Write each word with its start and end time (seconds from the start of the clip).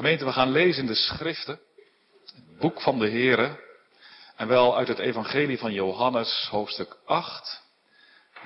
Gemeente, 0.00 0.24
we 0.24 0.32
gaan 0.32 0.50
lezen 0.50 0.82
in 0.82 0.86
de 0.86 0.94
schriften, 0.94 1.60
het 2.24 2.58
boek 2.58 2.80
van 2.80 2.98
de 2.98 3.10
Here, 3.10 3.60
en 4.36 4.48
wel 4.48 4.76
uit 4.76 4.88
het 4.88 4.98
evangelie 4.98 5.58
van 5.58 5.72
Johannes, 5.72 6.48
hoofdstuk 6.50 6.96
8, 7.04 7.62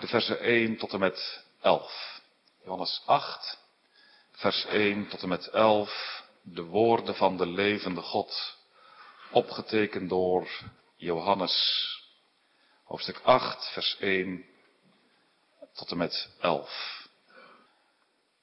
de 0.01 0.07
versen 0.07 0.41
1 0.41 0.77
tot 0.77 0.93
en 0.93 0.99
met 0.99 1.45
11. 1.61 2.21
Johannes 2.65 3.03
8, 3.07 3.59
vers 4.33 4.65
1 4.65 5.09
tot 5.09 5.23
en 5.23 5.29
met 5.29 5.47
11, 5.47 6.23
de 6.43 6.63
woorden 6.63 7.15
van 7.15 7.37
de 7.37 7.47
levende 7.47 8.01
God, 8.01 8.57
opgetekend 9.31 10.09
door 10.09 10.49
Johannes, 10.97 11.87
hoofdstuk 12.85 13.21
8, 13.23 13.73
vers 13.73 13.97
1 13.99 14.45
tot 15.75 15.91
en 15.91 15.97
met 15.97 16.29
11. 16.41 17.09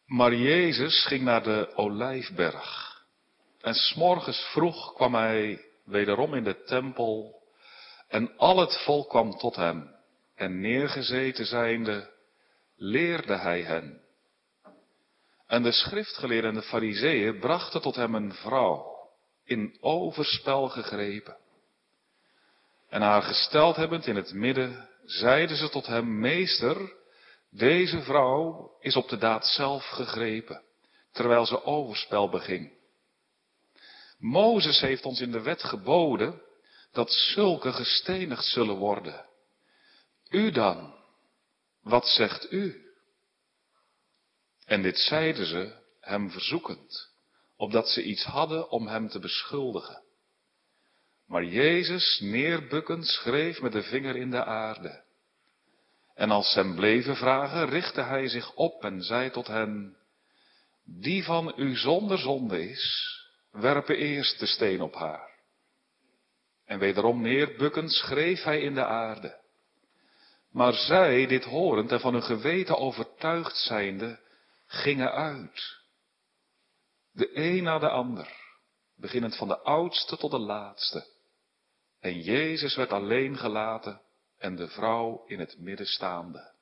Maar 0.06 0.34
Jezus 0.34 1.06
ging 1.06 1.24
naar 1.24 1.44
de 1.44 1.72
Olijfberg. 1.76 2.91
En 3.62 3.74
s'morgens 3.74 4.40
vroeg 4.52 4.94
kwam 4.94 5.16
hij 5.16 5.66
wederom 5.86 6.34
in 6.34 6.44
de 6.44 6.64
tempel. 6.64 7.42
En 8.08 8.38
al 8.38 8.58
het 8.58 8.84
volk 8.84 9.10
kwam 9.10 9.38
tot 9.38 9.56
hem. 9.56 9.96
En 10.36 10.62
neergezeten 10.62 11.46
zijnde, 11.46 12.12
leerde 12.76 13.36
hij 13.36 13.62
hen. 13.62 14.02
En 15.48 15.64
de 15.64 15.72
schriftgeleerden 15.72 16.50
en 16.50 16.56
de 16.56 16.64
fariseeën 16.64 17.40
brachten 17.40 17.82
tot 17.82 17.96
hem 17.96 18.16
een 18.16 18.34
vrouw, 18.34 19.10
in 19.46 19.78
overspel 19.80 20.70
gegrepen. 20.70 21.38
En 22.90 23.02
haar 23.02 23.22
gesteld 23.22 23.76
hebbend 23.76 24.08
in 24.08 24.16
het 24.16 24.34
midden, 24.34 24.90
zeiden 25.06 25.58
ze 25.58 25.70
tot 25.70 25.88
hem, 25.88 26.20
Meester, 26.20 26.94
deze 27.50 28.02
vrouw 28.02 28.72
is 28.80 28.96
op 28.96 29.10
de 29.10 29.18
daad 29.18 29.46
zelf 29.46 29.86
gegrepen, 29.86 30.64
terwijl 31.12 31.46
ze 31.46 31.66
overspel 31.66 32.30
beging. 32.30 32.72
Mozes 34.22 34.80
heeft 34.80 35.06
ons 35.06 35.22
in 35.22 35.32
de 35.32 35.42
wet 35.42 35.64
geboden 35.64 36.42
dat 36.92 37.12
zulke 37.12 37.74
gestenigd 37.74 38.46
zullen 38.46 38.76
worden. 38.76 39.26
U 40.30 40.52
dan, 40.52 40.96
wat 41.82 42.08
zegt 42.08 42.52
u? 42.52 42.86
En 44.66 44.82
dit 44.82 44.98
zeiden 44.98 45.46
ze 45.46 45.74
hem 46.00 46.32
verzoekend, 46.32 47.10
opdat 47.58 47.90
ze 47.90 48.04
iets 48.04 48.24
hadden 48.24 48.70
om 48.70 48.88
hem 48.88 49.10
te 49.10 49.20
beschuldigen. 49.20 50.04
Maar 51.28 51.44
Jezus, 51.44 52.20
neerbukkend, 52.20 53.08
schreef 53.08 53.62
met 53.62 53.72
de 53.72 53.84
vinger 53.84 54.16
in 54.16 54.32
de 54.32 54.44
aarde. 54.46 55.04
En 56.14 56.32
als 56.32 56.52
ze 56.52 56.60
hem 56.60 56.76
bleven 56.76 57.16
vragen, 57.16 57.70
richtte 57.70 58.02
hij 58.02 58.28
zich 58.28 58.54
op 58.54 58.84
en 58.84 59.02
zei 59.02 59.30
tot 59.30 59.48
hen, 59.48 59.98
die 60.84 61.24
van 61.24 61.54
u 61.56 61.76
zonder 61.76 62.18
zonde 62.18 62.70
is, 62.70 63.20
werpen 63.52 63.96
eerst 63.96 64.40
de 64.40 64.46
steen 64.46 64.82
op 64.82 64.96
haar. 64.96 65.30
En 66.66 66.80
wederom 66.80 67.22
neerbukkend 67.22 67.92
schreef 67.92 68.44
hij 68.44 68.62
in 68.62 68.74
de 68.74 68.86
aarde. 68.86 69.40
Maar 70.52 70.74
zij, 70.74 71.28
dit 71.28 71.44
horend 71.44 71.92
en 71.92 72.00
van 72.00 72.14
hun 72.14 72.24
geweten 72.24 72.78
overtuigd 72.78 73.58
zijnde, 73.58 74.20
gingen 74.66 75.12
uit. 75.12 75.80
De 77.12 77.38
een 77.38 77.64
na 77.64 77.80
de 77.80 77.90
ander, 77.90 78.28
beginnend 78.96 79.36
van 79.36 79.48
de 79.48 79.60
oudste 79.60 80.18
tot 80.18 80.32
de 80.32 80.40
laatste. 80.40 81.06
En 82.00 82.20
Jezus 82.20 82.76
werd 82.76 82.92
alleen 82.92 83.38
gelaten 83.38 84.02
en 84.38 84.56
de 84.56 84.68
vrouw 84.68 85.26
in 85.26 85.40
het 85.40 85.60
midden 85.60 85.86
staande. 85.86 86.54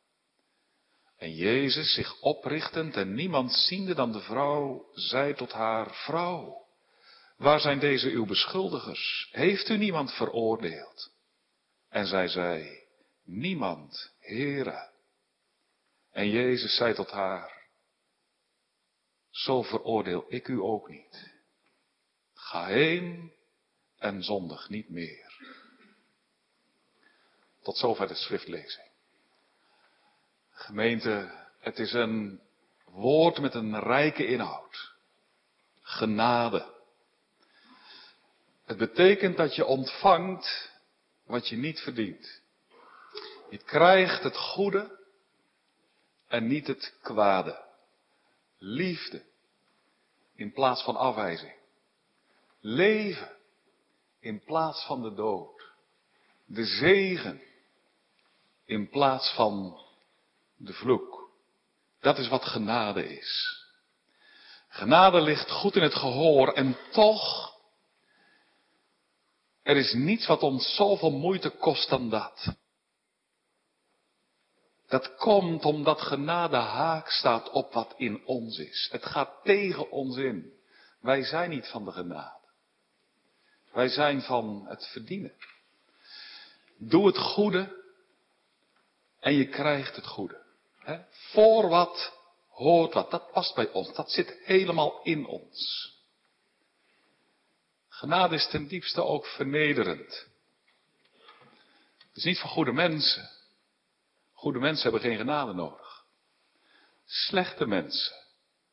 En 1.18 1.34
Jezus, 1.34 1.94
zich 1.94 2.22
oprichtend 2.22 2.96
en 2.96 3.14
niemand 3.14 3.52
ziende 3.52 3.96
dan 3.96 4.12
de 4.12 4.22
vrouw, 4.22 4.90
zei 4.94 5.34
tot 5.34 5.52
haar, 5.52 5.94
vrouw, 5.94 6.59
waar 7.40 7.60
zijn 7.60 7.80
deze 7.80 8.10
uw 8.10 8.26
beschuldigers? 8.26 9.30
Heeft 9.32 9.70
u 9.70 9.78
niemand 9.78 10.14
veroordeeld? 10.14 11.12
En 11.90 12.08
zij 12.08 12.28
zei, 12.28 12.84
niemand, 13.24 14.14
Heere. 14.20 14.90
En 16.12 16.30
Jezus 16.30 16.76
zei 16.76 16.94
tot 16.94 17.12
haar, 17.12 17.68
zo 19.30 19.62
veroordeel 19.62 20.26
ik 20.28 20.48
u 20.48 20.60
ook 20.60 20.90
niet. 20.90 21.32
Ga 22.34 22.66
heen 22.66 23.34
en 23.98 24.24
zondig 24.24 24.70
niet 24.70 24.90
meer. 24.90 25.34
Tot 27.62 27.78
zover 27.78 28.08
de 28.08 28.16
schriftlezing. 28.16 28.88
Gemeente, 30.52 31.46
het 31.60 31.80
is 31.80 31.94
een 31.94 32.42
woord 32.86 33.40
met 33.40 33.54
een 33.54 33.80
rijke 33.80 34.26
inhoud. 34.26 34.94
Genade. 35.82 36.78
Het 38.70 38.78
betekent 38.78 39.38
dat 39.38 39.56
je 39.56 39.66
ontvangt 39.66 40.72
wat 41.26 41.48
je 41.48 41.56
niet 41.58 41.80
verdient. 41.80 42.42
Je 43.50 43.58
krijgt 43.58 44.24
het 44.24 44.38
goede 44.38 45.00
en 46.28 46.48
niet 46.48 46.68
het 46.68 46.98
kwade. 47.02 47.64
Liefde 48.58 49.24
in 50.36 50.52
plaats 50.52 50.84
van 50.84 50.96
afwijzing. 50.96 51.54
Leven 52.60 53.36
in 54.20 54.44
plaats 54.44 54.86
van 54.86 55.02
de 55.02 55.14
dood. 55.14 55.72
De 56.46 56.66
zegen 56.66 57.42
in 58.66 58.90
plaats 58.90 59.34
van 59.34 59.80
de 60.56 60.74
vloek. 60.74 61.32
Dat 62.00 62.18
is 62.18 62.28
wat 62.28 62.46
genade 62.46 63.18
is. 63.18 63.64
Genade 64.68 65.22
ligt 65.22 65.52
goed 65.52 65.76
in 65.76 65.84
het 65.84 65.96
gehoor 65.96 66.54
en 66.54 66.78
toch, 66.92 67.49
er 69.70 69.78
is 69.78 69.94
niets 69.94 70.26
wat 70.26 70.42
ons 70.42 70.76
zoveel 70.76 71.12
moeite 71.12 71.50
kost 71.50 71.90
dan 71.90 72.10
dat. 72.10 72.56
Dat 74.88 75.16
komt 75.16 75.66
omdat 75.66 76.02
genade 76.02 76.58
haak 76.58 77.10
staat 77.10 77.50
op 77.50 77.74
wat 77.74 77.94
in 77.98 78.26
ons 78.26 78.58
is. 78.58 78.90
Het 78.92 79.06
gaat 79.06 79.32
tegen 79.44 79.92
ons 79.92 80.18
in. 80.18 80.54
Wij 81.02 81.24
zijn 81.24 81.50
niet 81.50 81.68
van 81.68 81.86
de 81.86 81.92
genade. 81.92 82.48
Wij 83.72 83.88
zijn 83.88 84.22
van 84.22 84.66
het 84.68 84.88
verdienen. 84.88 85.34
Doe 86.78 87.08
het 87.08 87.18
goede 87.18 87.84
en 89.20 89.34
je 89.34 89.48
krijgt 89.48 89.96
het 89.96 90.08
goede. 90.08 90.44
Voor 91.10 91.70
wat 91.70 92.14
hoort 92.50 92.94
wat. 92.94 93.12
Dat 93.12 93.32
past 93.32 93.56
bij 93.56 93.72
ons. 93.72 93.94
Dat 93.94 94.12
zit 94.12 94.40
helemaal 94.44 95.00
in 95.04 95.26
ons. 95.26 95.90
Genade 98.00 98.36
is 98.36 98.48
ten 98.48 98.68
diepste 98.68 99.04
ook 99.04 99.26
vernederend. 99.26 100.28
Het 101.98 102.18
is 102.18 102.24
niet 102.24 102.40
voor 102.40 102.50
goede 102.50 102.72
mensen. 102.72 103.30
Goede 104.34 104.60
mensen 104.60 104.84
hebben 104.84 105.02
geen 105.02 105.18
genade 105.18 105.54
nodig. 105.54 106.06
Slechte 107.06 107.66
mensen 107.66 108.16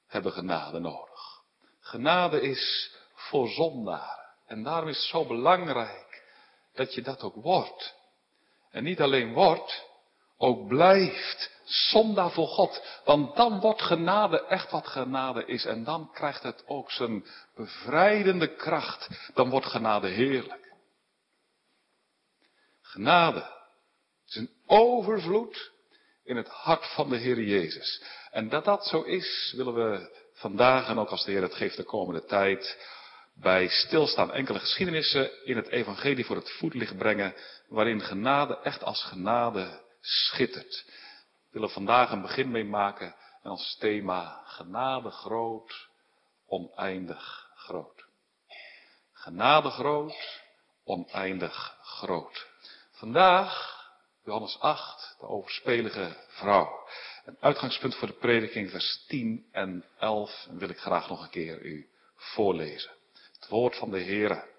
hebben 0.06 0.32
genade 0.32 0.78
nodig. 0.78 1.42
Genade 1.80 2.40
is 2.40 2.94
voor 3.14 3.48
zondaren. 3.48 4.34
En 4.46 4.62
daarom 4.62 4.88
is 4.88 4.96
het 4.96 5.06
zo 5.06 5.26
belangrijk 5.26 6.24
dat 6.72 6.94
je 6.94 7.02
dat 7.02 7.22
ook 7.22 7.34
wordt. 7.34 7.94
En 8.70 8.84
niet 8.84 9.00
alleen 9.00 9.32
wordt, 9.32 9.85
ook 10.38 10.68
blijft 10.68 11.50
zondaar 11.64 12.30
voor 12.30 12.48
God. 12.48 12.82
Want 13.04 13.36
dan 13.36 13.60
wordt 13.60 13.82
genade 13.82 14.46
echt 14.46 14.70
wat 14.70 14.86
genade 14.86 15.44
is. 15.44 15.64
En 15.64 15.84
dan 15.84 16.10
krijgt 16.12 16.42
het 16.42 16.64
ook 16.66 16.90
zijn 16.90 17.24
bevrijdende 17.54 18.54
kracht. 18.54 19.08
Dan 19.34 19.50
wordt 19.50 19.66
genade 19.66 20.08
heerlijk. 20.08 20.74
Genade 22.82 23.54
is 24.26 24.34
een 24.34 24.50
overvloed 24.66 25.72
in 26.24 26.36
het 26.36 26.48
hart 26.48 26.86
van 26.86 27.08
de 27.08 27.16
Heer 27.16 27.40
Jezus. 27.40 28.02
En 28.30 28.48
dat 28.48 28.64
dat 28.64 28.86
zo 28.86 29.02
is, 29.02 29.54
willen 29.56 29.74
we 29.74 30.24
vandaag 30.32 30.88
en 30.88 30.98
ook 30.98 31.08
als 31.08 31.24
de 31.24 31.30
Heer 31.30 31.42
het 31.42 31.54
geeft 31.54 31.76
de 31.76 31.84
komende 31.84 32.24
tijd 32.24 32.78
bij 33.34 33.68
stilstaan 33.68 34.32
enkele 34.32 34.58
geschiedenissen 34.58 35.44
in 35.44 35.56
het 35.56 35.68
evangelie 35.68 36.24
voor 36.24 36.36
het 36.36 36.50
voetlicht 36.50 36.96
brengen, 36.96 37.34
waarin 37.68 38.00
genade 38.00 38.58
echt 38.62 38.82
als 38.82 39.04
genade 39.04 39.84
schittert. 40.06 40.84
We 40.86 41.50
willen 41.50 41.70
vandaag 41.70 42.10
een 42.10 42.22
begin 42.22 42.50
mee 42.50 42.64
maken 42.64 43.14
en 43.42 43.50
als 43.50 43.76
thema 43.78 44.42
genade 44.44 45.10
groot, 45.10 45.88
oneindig 46.46 47.50
groot. 47.54 48.04
Genade 49.12 49.70
groot, 49.70 50.40
oneindig 50.84 51.78
groot. 51.82 52.46
Vandaag, 52.90 53.76
Johannes 54.24 54.60
8, 54.60 55.16
de 55.20 55.26
overspelige 55.26 56.16
vrouw. 56.28 56.88
Een 57.24 57.36
uitgangspunt 57.40 57.94
voor 57.94 58.08
de 58.08 58.14
prediking, 58.14 58.70
vers 58.70 59.04
10 59.06 59.48
en 59.52 59.84
11, 59.98 60.46
wil 60.50 60.68
ik 60.68 60.78
graag 60.78 61.08
nog 61.08 61.22
een 61.22 61.30
keer 61.30 61.62
u 61.62 61.88
voorlezen. 62.16 62.90
Het 63.32 63.48
woord 63.48 63.76
van 63.76 63.90
de 63.90 64.00
Heere. 64.00 64.54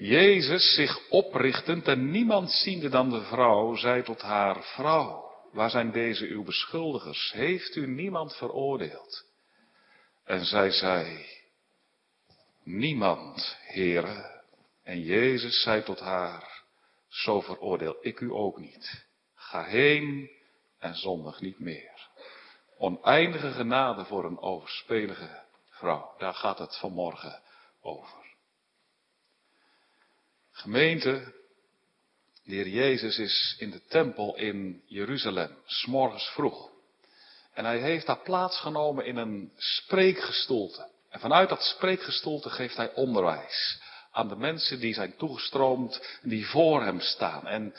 Jezus 0.00 0.74
zich 0.74 1.08
oprichtend 1.08 1.88
en 1.88 2.10
niemand 2.10 2.50
ziende 2.50 2.88
dan 2.88 3.10
de 3.10 3.22
vrouw, 3.22 3.74
zei 3.74 4.02
tot 4.02 4.20
haar, 4.20 4.62
vrouw, 4.62 5.30
waar 5.52 5.70
zijn 5.70 5.92
deze 5.92 6.26
uw 6.26 6.44
beschuldigers? 6.44 7.32
Heeft 7.32 7.76
u 7.76 7.86
niemand 7.86 8.36
veroordeeld? 8.36 9.24
En 10.24 10.44
zij 10.44 10.70
zei, 10.70 11.26
niemand, 12.64 13.56
heren. 13.60 14.42
En 14.84 15.00
Jezus 15.00 15.62
zei 15.62 15.82
tot 15.82 16.00
haar, 16.00 16.62
zo 17.08 17.40
veroordeel 17.40 17.96
ik 18.00 18.20
u 18.20 18.32
ook 18.32 18.58
niet. 18.58 19.06
Ga 19.34 19.64
heen 19.64 20.30
en 20.78 20.94
zondig 20.94 21.40
niet 21.40 21.58
meer. 21.58 22.08
Oneindige 22.78 23.50
genade 23.50 24.04
voor 24.04 24.24
een 24.24 24.40
overspelige 24.40 25.42
vrouw. 25.68 26.14
Daar 26.18 26.34
gaat 26.34 26.58
het 26.58 26.78
vanmorgen 26.78 27.42
over. 27.80 28.19
Gemeente, 30.60 31.32
de 32.44 32.54
Heer 32.54 32.68
Jezus 32.68 33.18
is 33.18 33.56
in 33.58 33.70
de 33.70 33.80
tempel 33.88 34.36
in 34.36 34.82
Jeruzalem, 34.86 35.56
s'morgens 35.64 36.28
vroeg. 36.28 36.70
En 37.52 37.64
hij 37.64 37.78
heeft 37.78 38.06
daar 38.06 38.22
plaatsgenomen 38.22 39.04
in 39.04 39.16
een 39.16 39.52
spreekgestoelte. 39.56 40.88
En 41.10 41.20
vanuit 41.20 41.48
dat 41.48 41.62
spreekgestoelte 41.62 42.50
geeft 42.50 42.76
hij 42.76 42.94
onderwijs 42.94 43.80
aan 44.10 44.28
de 44.28 44.36
mensen 44.36 44.80
die 44.80 44.94
zijn 44.94 45.16
toegestroomd, 45.16 46.18
die 46.22 46.48
voor 46.48 46.82
hem 46.82 47.00
staan. 47.00 47.46
En 47.46 47.74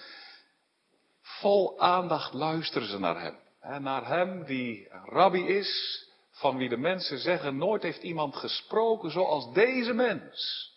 vol 1.22 1.80
aandacht 1.80 2.34
luisteren 2.34 2.88
ze 2.88 3.00
naar 3.00 3.22
hem. 3.22 3.84
naar 3.84 4.08
hem 4.08 4.44
die 4.46 4.88
rabbi 5.06 5.48
is, 5.48 6.04
van 6.32 6.58
wie 6.58 6.70
de 6.70 6.78
mensen 6.78 7.20
zeggen, 7.20 7.58
nooit 7.58 7.84
heeft 7.84 8.04
iemand 8.04 8.36
gesproken 8.36 9.12
zoals 9.12 9.54
deze 9.54 9.94
mens. 9.94 10.70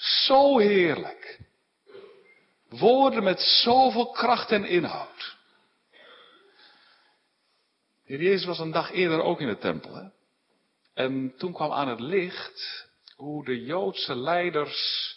Zo 0.00 0.58
heerlijk. 0.58 1.38
Woorden 2.68 3.22
met 3.22 3.40
zoveel 3.40 4.10
kracht 4.10 4.50
en 4.50 4.64
inhoud. 4.64 5.36
Heer 8.04 8.22
Jezus 8.22 8.44
was 8.44 8.58
een 8.58 8.70
dag 8.70 8.90
eerder 8.90 9.22
ook 9.22 9.40
in 9.40 9.48
de 9.48 9.58
tempel. 9.58 9.94
Hè? 9.94 10.08
En 10.94 11.34
toen 11.36 11.52
kwam 11.52 11.72
aan 11.72 11.88
het 11.88 12.00
licht 12.00 12.88
hoe 13.16 13.44
de 13.44 13.64
Joodse 13.64 14.16
leiders 14.16 15.16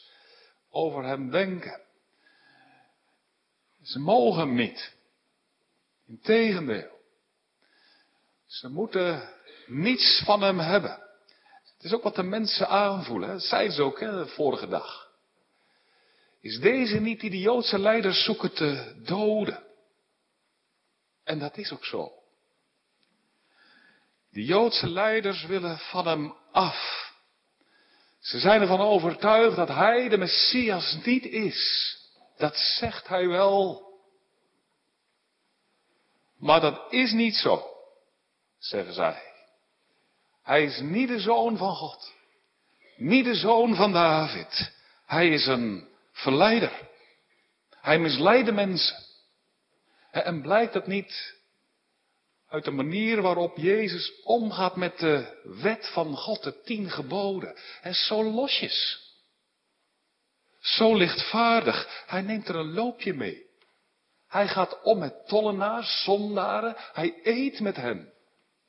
over 0.69 1.03
hem 1.03 1.29
denken. 1.29 1.81
Ze 3.81 3.99
mogen 3.99 4.39
hem 4.39 4.55
niet. 4.55 4.95
Integendeel. 6.07 6.99
Ze 8.45 8.69
moeten 8.69 9.29
niets 9.65 10.21
van 10.25 10.41
hem 10.41 10.59
hebben. 10.59 11.02
Het 11.83 11.91
is 11.91 11.97
ook 11.97 12.03
wat 12.03 12.15
de 12.15 12.23
mensen 12.23 12.67
aanvoelen. 12.67 13.29
Dat 13.29 13.41
zeiden 13.41 13.73
ze 13.75 13.81
ook 13.81 13.99
hè, 13.99 14.27
vorige 14.27 14.67
dag. 14.67 15.11
Is 16.41 16.59
deze 16.59 16.99
niet 16.99 17.19
die 17.19 17.29
de 17.29 17.39
Joodse 17.39 17.79
leiders 17.79 18.23
zoeken 18.23 18.53
te 18.53 19.01
doden? 19.05 19.63
En 21.23 21.39
dat 21.39 21.57
is 21.57 21.71
ook 21.71 21.85
zo. 21.85 22.11
De 24.31 24.43
Joodse 24.43 24.89
leiders 24.89 25.45
willen 25.45 25.77
van 25.77 26.07
hem 26.07 26.35
af. 26.51 27.11
Ze 28.19 28.39
zijn 28.39 28.61
ervan 28.61 28.81
overtuigd 28.81 29.55
dat 29.55 29.67
hij 29.67 30.09
de 30.09 30.17
Messias 30.17 30.97
niet 31.03 31.25
is. 31.25 31.97
Dat 32.37 32.57
zegt 32.57 33.07
hij 33.07 33.27
wel. 33.27 33.87
Maar 36.37 36.61
dat 36.61 36.91
is 36.91 37.11
niet 37.11 37.35
zo, 37.35 37.67
zeggen 38.57 38.93
zij. 38.93 39.32
Hij 40.43 40.63
is 40.63 40.79
niet 40.79 41.07
de 41.07 41.19
zoon 41.19 41.57
van 41.57 41.75
God. 41.75 42.13
Niet 42.95 43.25
de 43.25 43.35
zoon 43.35 43.75
van 43.75 43.91
David. 43.91 44.71
Hij 45.05 45.29
is 45.29 45.45
een 45.45 45.87
verleider. 46.11 46.71
Hij 47.81 47.99
misleidde 47.99 48.51
mensen. 48.51 48.97
En 50.11 50.41
blijkt 50.41 50.73
het 50.73 50.87
niet 50.87 51.35
uit 52.49 52.65
de 52.65 52.71
manier 52.71 53.21
waarop 53.21 53.57
Jezus 53.57 54.21
omgaat 54.23 54.75
met 54.75 54.99
de 54.99 55.41
wet 55.43 55.89
van 55.93 56.15
God, 56.17 56.43
de 56.43 56.61
tien 56.61 56.89
geboden. 56.89 57.57
En 57.81 57.93
zo 57.93 58.23
losjes. 58.23 59.01
Zo 60.59 60.95
lichtvaardig. 60.95 62.03
Hij 62.07 62.21
neemt 62.21 62.47
er 62.47 62.55
een 62.55 62.73
loopje 62.73 63.13
mee. 63.13 63.45
Hij 64.27 64.47
gaat 64.47 64.81
om 64.81 64.99
met 64.99 65.27
tollenaars, 65.27 66.03
zondaren. 66.03 66.75
Hij 66.77 67.19
eet 67.23 67.59
met 67.59 67.75
hen. 67.75 68.13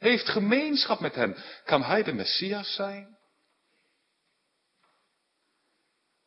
Heeft 0.04 0.28
gemeenschap 0.28 1.00
met 1.00 1.14
hen. 1.14 1.36
Kan 1.64 1.82
hij 1.82 2.02
de 2.02 2.12
Messias 2.12 2.74
zijn? 2.74 3.16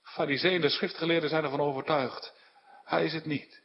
Fariseeën 0.04 0.56
en 0.56 0.62
de 0.62 0.70
schriftgeleerden 0.70 1.30
zijn 1.30 1.44
ervan 1.44 1.60
overtuigd. 1.60 2.34
Hij 2.84 3.06
is 3.06 3.14
het 3.14 3.26
niet. 3.26 3.62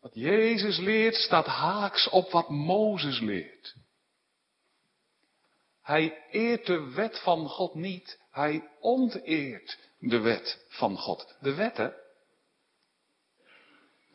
Wat 0.00 0.14
Jezus 0.14 0.78
leert 0.78 1.14
staat 1.14 1.46
haaks 1.46 2.08
op 2.08 2.30
wat 2.30 2.48
Mozes 2.48 3.20
leert. 3.20 3.74
Hij 5.82 6.26
eert 6.30 6.66
de 6.66 6.90
wet 6.90 7.20
van 7.20 7.48
God 7.48 7.74
niet, 7.74 8.20
hij 8.30 8.70
onteert 8.80 9.78
de 9.98 10.18
wet 10.18 10.64
van 10.68 10.98
God. 10.98 11.36
De 11.40 11.54
wetten, 11.54 11.94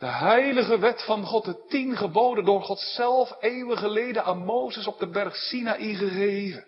de 0.01 0.07
heilige 0.07 0.79
wet 0.79 1.03
van 1.03 1.25
God, 1.25 1.45
de 1.45 1.65
tien 1.67 1.97
geboden 1.97 2.45
door 2.45 2.61
God 2.61 2.79
zelf 2.79 3.35
eeuwen 3.39 3.77
geleden 3.77 4.23
aan 4.23 4.45
Mozes 4.45 4.87
op 4.87 4.99
de 4.99 5.07
berg 5.07 5.35
Sinaï 5.35 5.95
gegeven. 5.95 6.65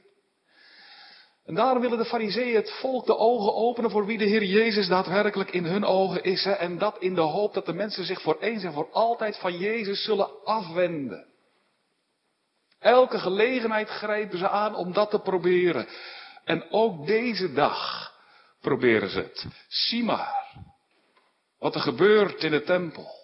En 1.46 1.56
daarom 1.56 1.82
willen 1.82 1.98
de 1.98 2.06
fariseeën 2.06 2.56
het 2.56 2.72
volk 2.72 3.06
de 3.06 3.18
ogen 3.18 3.56
openen 3.56 3.92
voor 3.92 4.06
wie 4.06 4.18
de 4.18 4.26
Heer 4.26 4.44
Jezus 4.44 4.88
daadwerkelijk 4.88 5.52
in 5.52 5.66
hun 5.66 5.86
ogen 5.86 6.24
is. 6.24 6.46
En 6.46 6.78
dat 6.78 6.98
in 7.00 7.16
de 7.16 7.22
hoop 7.22 7.54
dat 7.54 7.66
de 7.66 7.74
mensen 7.74 8.06
zich 8.06 8.22
voor 8.22 8.38
eens 8.40 8.64
en 8.64 8.74
voor 8.74 8.92
altijd 8.92 9.38
van 9.38 9.58
Jezus 9.58 10.04
zullen 10.04 10.44
afwenden. 10.44 11.26
Elke 12.80 13.20
gelegenheid 13.20 13.90
grijpen 13.90 14.38
ze 14.38 14.50
aan 14.50 14.76
om 14.76 14.94
dat 14.94 15.10
te 15.10 15.20
proberen. 15.20 15.88
En 16.46 16.72
ook 16.72 17.06
deze 17.06 17.54
dag 17.54 18.12
proberen 18.62 19.10
ze 19.10 19.20
het. 19.20 19.46
Zie 19.68 20.04
maar 20.04 20.56
wat 21.60 21.76
er 21.76 21.82
gebeurt 21.82 22.44
in 22.44 22.52
de 22.52 22.64
tempel. 22.64 23.22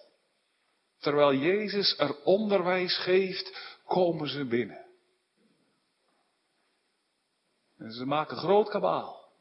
Terwijl 1.00 1.34
Jezus 1.34 1.98
er 1.98 2.22
onderwijs 2.24 2.98
geeft, 2.98 3.76
komen 3.86 4.28
ze 4.28 4.44
binnen. 4.44 4.86
En 7.78 7.90
ze 7.92 8.06
maken 8.06 8.36
groot 8.36 8.68
kabaal. 8.68 9.32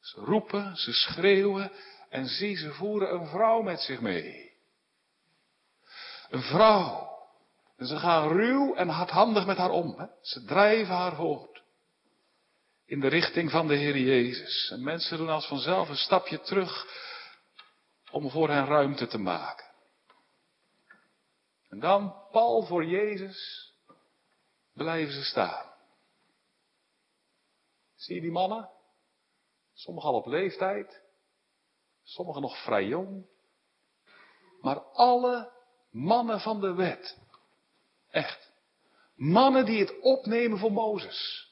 Ze 0.00 0.20
roepen, 0.20 0.76
ze 0.76 0.92
schreeuwen 0.92 1.72
en 2.08 2.26
zie, 2.26 2.56
ze 2.56 2.72
voeren 2.72 3.14
een 3.14 3.26
vrouw 3.26 3.62
met 3.62 3.80
zich 3.80 4.00
mee. 4.00 4.52
Een 6.28 6.42
vrouw. 6.42 7.16
En 7.76 7.86
ze 7.86 7.96
gaan 7.96 8.28
ruw 8.28 8.74
en 8.74 8.88
hardhandig 8.88 9.46
met 9.46 9.56
haar 9.56 9.70
om. 9.70 9.94
Hè? 9.98 10.06
Ze 10.22 10.44
drijven 10.44 10.94
haar 10.94 11.14
voort. 11.14 11.62
In 12.86 13.00
de 13.00 13.08
richting 13.08 13.50
van 13.50 13.66
de 13.66 13.74
Heer 13.74 13.98
Jezus. 13.98 14.70
En 14.70 14.82
mensen 14.82 15.18
doen 15.18 15.28
als 15.28 15.46
vanzelf 15.46 15.88
een 15.88 15.96
stapje 15.96 16.40
terug 16.40 16.86
om 18.10 18.30
voor 18.30 18.48
hen 18.48 18.66
ruimte 18.66 19.06
te 19.06 19.18
maken. 19.18 19.67
En 21.68 21.80
dan, 21.80 22.14
pal 22.30 22.62
voor 22.62 22.84
Jezus, 22.84 23.72
blijven 24.72 25.14
ze 25.14 25.24
staan. 25.24 25.66
Zie 27.94 28.14
je 28.14 28.20
die 28.20 28.30
mannen? 28.30 28.70
Sommigen 29.74 30.08
al 30.08 30.16
op 30.16 30.26
leeftijd, 30.26 31.02
sommigen 32.02 32.42
nog 32.42 32.62
vrij 32.62 32.84
jong. 32.84 33.26
Maar 34.60 34.80
alle 34.80 35.52
mannen 35.90 36.40
van 36.40 36.60
de 36.60 36.74
wet. 36.74 37.18
Echt. 38.10 38.52
Mannen 39.14 39.64
die 39.64 39.80
het 39.80 40.00
opnemen 40.00 40.58
voor 40.58 40.72
Mozes. 40.72 41.50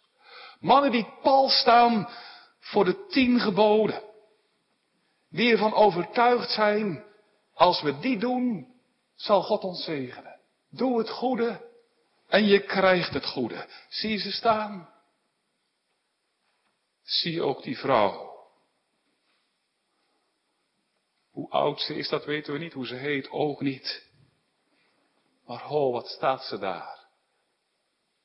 Mannen 0.60 0.90
die 0.90 1.12
pal 1.22 1.48
staan 1.48 2.08
voor 2.58 2.84
de 2.84 3.06
tien 3.06 3.40
geboden. 3.40 4.02
Die 5.28 5.52
ervan 5.52 5.74
overtuigd 5.74 6.50
zijn, 6.50 7.04
als 7.54 7.82
we 7.82 7.98
die 7.98 8.18
doen, 8.18 8.75
zal 9.16 9.42
God 9.42 9.62
ons 9.62 9.84
zegenen. 9.84 10.40
Doe 10.70 10.98
het 10.98 11.10
goede 11.10 11.70
en 12.26 12.44
je 12.46 12.60
krijgt 12.60 13.12
het 13.12 13.26
goede. 13.26 13.68
Zie 13.88 14.18
ze 14.18 14.32
staan. 14.32 14.88
Zie 17.02 17.42
ook 17.42 17.62
die 17.62 17.78
vrouw. 17.78 18.26
Hoe 21.30 21.50
oud 21.50 21.80
ze 21.80 21.94
is, 21.94 22.08
dat 22.08 22.24
weten 22.24 22.52
we 22.52 22.58
niet. 22.58 22.72
Hoe 22.72 22.86
ze 22.86 22.94
heet, 22.94 23.30
ook 23.30 23.60
niet. 23.60 24.04
Maar 25.46 25.62
ho, 25.62 25.92
wat 25.92 26.08
staat 26.08 26.44
ze 26.44 26.58
daar? 26.58 27.06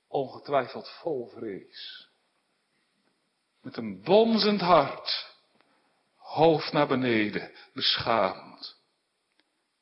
Ongetwijfeld 0.07 0.89
vol 0.89 1.27
vrees. 1.27 2.09
Met 3.61 3.77
een 3.77 4.01
bonzend 4.01 4.61
hart. 4.61 5.35
Hoofd 6.17 6.71
naar 6.71 6.87
beneden, 6.87 7.51
beschaamd. 7.73 8.80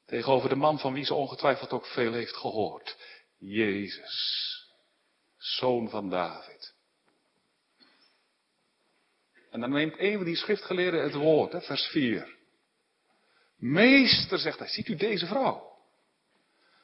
Tegenover 0.10 0.50
de 0.50 0.56
man 0.56 0.80
van 0.80 0.94
wie 0.94 1.06
ze 1.06 1.14
ongetwijfeld 1.14 1.72
ook 1.72 1.86
veel 1.86 2.14
heeft 2.14 2.36
gehoord. 2.36 2.98
Jezus. 3.38 4.48
Zoon 5.38 5.90
van 5.90 6.10
David. 6.10 6.74
En 9.52 9.60
dan 9.60 9.70
neemt 9.70 10.00
een 10.00 10.16
van 10.16 10.26
die 10.26 10.36
schriftgeleerden 10.36 11.04
het 11.04 11.14
woord, 11.14 11.52
hè, 11.52 11.62
vers 11.62 11.88
4. 11.88 12.38
Meester, 13.58 14.40
zegt 14.40 14.60
hij, 14.60 14.68
ziet 14.68 14.88
u 14.88 14.96
deze 14.96 15.26
vrouw? 15.26 15.78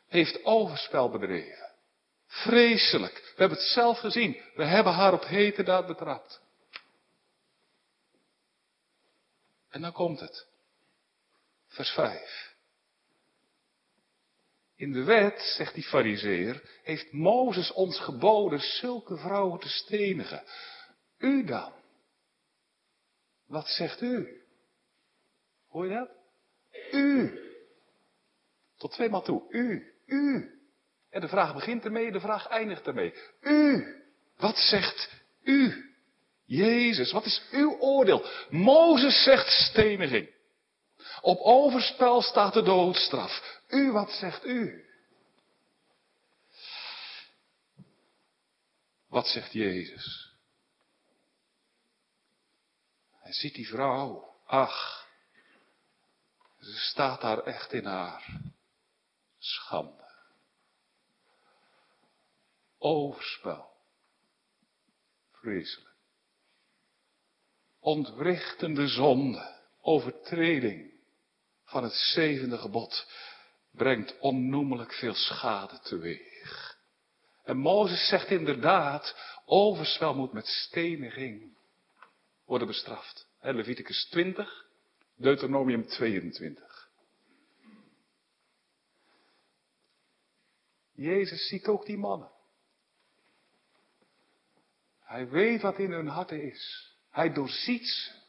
Heeft 0.07 0.43
overspel 0.43 1.09
bedreven. 1.09 1.73
Vreselijk, 2.27 3.13
We 3.13 3.41
hebben 3.41 3.57
het 3.57 3.67
zelf 3.67 3.99
gezien. 3.99 4.41
We 4.55 4.65
hebben 4.65 4.93
haar 4.93 5.13
op 5.13 5.25
hete 5.25 5.63
daad 5.63 5.87
betrapt. 5.87 6.41
En 9.69 9.81
dan 9.81 9.91
komt 9.91 10.19
het. 10.19 10.47
Vers 11.67 11.89
5. 11.89 12.54
In 14.75 14.91
de 14.91 15.03
wet, 15.03 15.41
zegt 15.57 15.73
die 15.73 15.83
fariseer, 15.83 16.61
heeft 16.83 17.11
Mozes 17.11 17.71
ons 17.71 17.99
geboden 17.99 18.59
zulke 18.59 19.17
vrouwen 19.17 19.59
te 19.59 19.69
stenigen. 19.69 20.43
U 21.17 21.43
dan? 21.43 21.73
Wat 23.47 23.67
zegt 23.67 24.01
u? 24.01 24.41
Hoor 25.67 25.87
je 25.87 25.93
dat? 25.93 26.09
U. 26.91 27.39
Tot 28.77 28.91
tweemaal 28.91 29.21
toe. 29.21 29.43
U. 29.49 29.93
U. 30.05 30.49
En 31.09 31.21
de 31.21 31.27
vraag 31.27 31.53
begint 31.53 31.85
ermee, 31.85 32.11
de 32.11 32.19
vraag 32.19 32.47
eindigt 32.47 32.87
ermee. 32.87 33.13
U. 33.41 33.85
Wat 34.37 34.57
zegt 34.57 35.23
u? 35.43 35.85
Jezus, 36.45 37.11
wat 37.11 37.25
is 37.25 37.47
uw 37.51 37.77
oordeel? 37.79 38.25
Mozes 38.49 39.23
zegt 39.23 39.47
steniging. 39.47 40.34
Op 41.25 41.39
overspel 41.39 42.21
staat 42.21 42.53
de 42.53 42.61
doodstraf. 42.61 43.61
U, 43.67 43.91
wat 43.91 44.09
zegt 44.09 44.45
u? 44.45 44.85
Wat 49.07 49.27
zegt 49.27 49.53
Jezus? 49.53 50.33
Hij 53.11 53.33
ziet 53.33 53.53
die 53.53 53.67
vrouw. 53.67 54.35
Ach, 54.45 55.07
ze 56.59 56.77
staat 56.79 57.21
daar 57.21 57.43
echt 57.43 57.73
in 57.73 57.85
haar 57.85 58.41
schande. 59.37 60.09
Overspel. 62.77 63.71
Vreselijk. 65.31 65.95
Ontwrichtende 67.79 68.87
zonde, 68.87 69.61
overtreding 69.81 70.94
van 71.65 71.83
het 71.83 71.93
zevende 71.93 72.57
gebod 72.57 73.07
brengt 73.71 74.19
onnoemelijk 74.19 74.93
veel 74.93 75.13
schade 75.13 75.79
teweeg. 75.79 76.77
En 77.43 77.57
Mozes 77.57 78.07
zegt 78.07 78.29
inderdaad, 78.29 79.15
overspel 79.45 80.15
moet 80.15 80.33
met 80.33 80.47
steniging 80.47 81.57
worden 82.45 82.67
bestraft. 82.67 83.27
Leviticus 83.39 84.07
20, 84.09 84.65
Deuteronomium 85.15 85.87
22. 85.87 86.89
Jezus 90.91 91.47
ziet 91.47 91.67
ook 91.67 91.85
die 91.85 91.97
mannen. 91.97 92.31
Hij 94.99 95.29
weet 95.29 95.61
wat 95.61 95.79
in 95.79 95.91
hun 95.91 96.07
harten 96.07 96.43
is. 96.43 96.93
Hij 97.09 97.33
doorziet. 97.33 98.23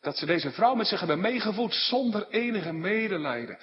Dat 0.00 0.16
ze 0.16 0.26
deze 0.26 0.50
vrouw 0.50 0.74
met 0.74 0.86
zich 0.86 0.98
hebben 0.98 1.20
meegevoed 1.20 1.74
zonder 1.74 2.28
enige 2.28 2.72
medelijden, 2.72 3.58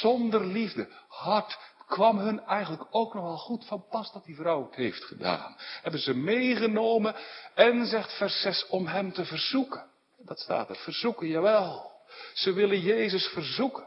zonder 0.00 0.46
liefde. 0.46 0.88
Hart 1.08 1.58
kwam 1.86 2.18
hun 2.18 2.40
eigenlijk 2.40 2.86
ook 2.90 3.14
nog 3.14 3.24
wel 3.24 3.36
goed 3.36 3.66
van 3.66 3.84
pas 3.90 4.12
dat 4.12 4.24
die 4.24 4.36
vrouw 4.36 4.64
het 4.64 4.74
heeft 4.74 5.04
gedaan. 5.04 5.56
Hebben 5.82 6.00
ze 6.00 6.14
meegenomen 6.14 7.14
en 7.54 7.86
zegt 7.86 8.12
vers 8.12 8.40
6 8.40 8.66
om 8.66 8.86
hem 8.86 9.12
te 9.12 9.24
verzoeken. 9.24 9.86
Dat 10.18 10.38
staat 10.38 10.68
er, 10.68 10.76
verzoeken, 10.76 11.26
jawel. 11.26 11.92
Ze 12.34 12.52
willen 12.52 12.80
Jezus 12.80 13.26
verzoeken. 13.26 13.86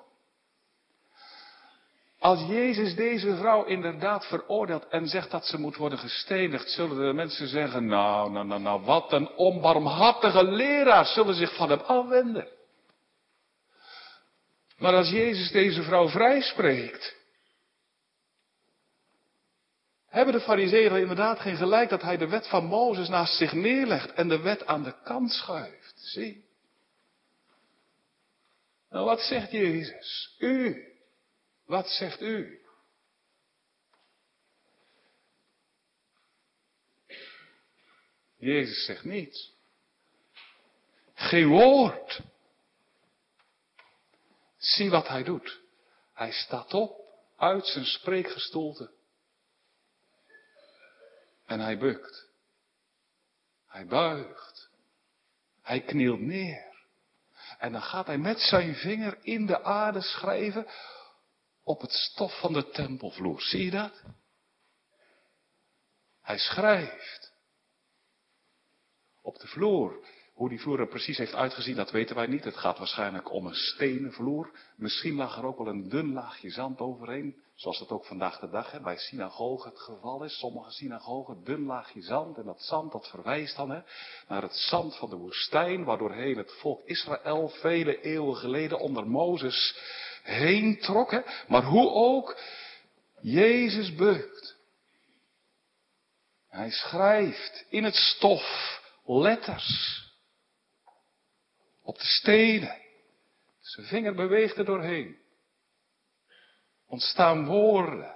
Als 2.19 2.47
Jezus 2.47 2.95
deze 2.95 3.35
vrouw 3.35 3.63
inderdaad 3.63 4.25
veroordeelt 4.25 4.87
en 4.87 5.07
zegt 5.07 5.31
dat 5.31 5.45
ze 5.45 5.59
moet 5.59 5.75
worden 5.75 5.99
gestenigd, 5.99 6.69
zullen 6.69 7.07
de 7.07 7.13
mensen 7.13 7.47
zeggen, 7.47 7.85
nou, 7.85 8.31
nou, 8.31 8.45
nou, 8.45 8.61
nou, 8.61 8.81
wat 8.81 9.13
een 9.13 9.29
onbarmhartige 9.29 10.43
leraar, 10.43 11.05
zullen 11.05 11.35
zich 11.35 11.55
van 11.55 11.69
hem 11.69 11.79
afwenden. 11.79 12.47
Maar 14.77 14.93
als 14.93 15.09
Jezus 15.09 15.51
deze 15.51 15.83
vrouw 15.83 16.09
vrijspreekt, 16.09 17.15
hebben 20.07 20.33
de 20.33 20.41
fariseeën 20.41 20.95
inderdaad 20.95 21.39
geen 21.39 21.55
gelijk 21.55 21.89
dat 21.89 22.01
hij 22.01 22.17
de 22.17 22.27
wet 22.27 22.47
van 22.47 22.65
Mozes 22.65 23.09
naast 23.09 23.37
zich 23.37 23.53
neerlegt 23.53 24.13
en 24.13 24.27
de 24.27 24.39
wet 24.39 24.65
aan 24.65 24.83
de 24.83 24.93
kant 25.03 25.31
schuift. 25.31 25.93
Zie. 25.95 26.45
Nou, 28.89 29.05
wat 29.05 29.19
zegt 29.19 29.51
Jezus? 29.51 30.35
U, 30.39 30.86
wat 31.67 31.89
zegt 31.89 32.21
u? 32.21 32.61
Jezus 38.37 38.85
zegt 38.85 39.03
niets. 39.03 39.53
Geen 41.13 41.47
woord. 41.47 42.21
Zie 44.57 44.89
wat 44.89 45.07
hij 45.07 45.23
doet. 45.23 45.61
Hij 46.13 46.31
staat 46.31 46.73
op 46.73 46.99
uit 47.37 47.65
zijn 47.65 47.85
spreekgestoelte. 47.85 48.91
En 51.45 51.59
hij 51.59 51.77
bukt. 51.77 52.29
Hij 53.67 53.85
buigt. 53.85 54.69
Hij 55.61 55.81
knielt 55.81 56.19
neer. 56.19 56.65
En 57.57 57.71
dan 57.71 57.81
gaat 57.81 58.07
hij 58.07 58.17
met 58.17 58.39
zijn 58.39 58.75
vinger 58.75 59.17
in 59.21 59.45
de 59.45 59.63
aarde 59.63 60.01
schrijven 60.01 60.67
op 61.67 61.81
het 61.81 61.91
stof 61.91 62.39
van 62.39 62.53
de 62.53 62.69
tempelvloer. 62.69 63.41
Zie 63.41 63.65
je 63.65 63.71
dat? 63.71 64.03
Hij 66.21 66.37
schrijft. 66.37 67.33
Op 69.21 69.39
de 69.39 69.47
vloer. 69.47 70.05
Hoe 70.33 70.49
die 70.49 70.61
vloer 70.61 70.79
er 70.79 70.87
precies 70.87 71.17
heeft 71.17 71.33
uitgezien, 71.33 71.75
dat 71.75 71.91
weten 71.91 72.15
wij 72.15 72.27
niet. 72.27 72.43
Het 72.43 72.57
gaat 72.57 72.77
waarschijnlijk 72.77 73.31
om 73.31 73.45
een 73.45 73.55
stenen 73.55 74.13
vloer. 74.13 74.51
Misschien 74.75 75.15
lag 75.15 75.37
er 75.37 75.45
ook 75.45 75.57
wel 75.57 75.67
een 75.67 75.89
dun 75.89 76.13
laagje 76.13 76.49
zand 76.49 76.79
overheen. 76.79 77.41
Zoals 77.55 77.79
dat 77.79 77.89
ook 77.89 78.05
vandaag 78.05 78.39
de 78.39 78.49
dag 78.49 78.71
hè, 78.71 78.81
bij 78.81 78.97
synagogen 78.97 79.69
het 79.69 79.79
geval 79.79 80.23
is. 80.23 80.39
Sommige 80.39 80.71
synagogen, 80.71 81.43
dun 81.43 81.65
laagje 81.65 82.01
zand. 82.01 82.37
En 82.37 82.45
dat 82.45 82.61
zand 82.61 82.91
dat 82.91 83.07
verwijst 83.07 83.55
dan 83.55 83.69
hè, 83.69 83.81
naar 84.27 84.41
het 84.41 84.55
zand 84.55 84.97
van 84.97 85.09
de 85.09 85.15
woestijn. 85.15 85.83
Waardoorheen 85.83 86.37
het 86.37 86.51
volk 86.51 86.81
Israël 86.85 87.49
vele 87.49 88.01
eeuwen 88.01 88.35
geleden 88.35 88.79
onder 88.79 89.07
Mozes 89.07 89.75
heen 90.27 90.79
trokken. 90.79 91.23
Maar 91.47 91.63
hoe 91.63 91.89
ook, 91.89 92.39
Jezus 93.21 93.95
beukt. 93.95 94.55
Hij 96.49 96.71
schrijft 96.71 97.65
in 97.69 97.83
het 97.83 97.95
stof 97.95 98.79
letters. 99.05 100.01
Op 101.81 101.97
de 101.97 102.05
stenen. 102.05 102.81
Zijn 103.59 103.85
vinger 103.85 104.15
beweegt 104.15 104.57
er 104.57 104.65
doorheen. 104.65 105.17
Ontstaan 106.85 107.45
woorden. 107.45 108.15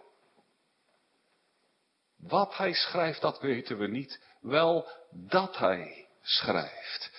Wat 2.18 2.58
hij 2.58 2.74
schrijft, 2.74 3.22
dat 3.22 3.39
weten 3.39 3.77
we 3.77 3.88
niet. 3.88 4.24
Wel 4.41 4.88
dat 5.12 5.58
hij 5.58 6.08
schrijft. 6.22 7.12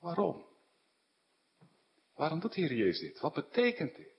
Waarom? 0.00 0.43
Waarom 2.14 2.40
doet 2.40 2.54
Heer 2.54 2.72
Jezus 2.72 3.00
dit? 3.00 3.20
Wat 3.20 3.34
betekent 3.34 3.96
dit? 3.96 4.12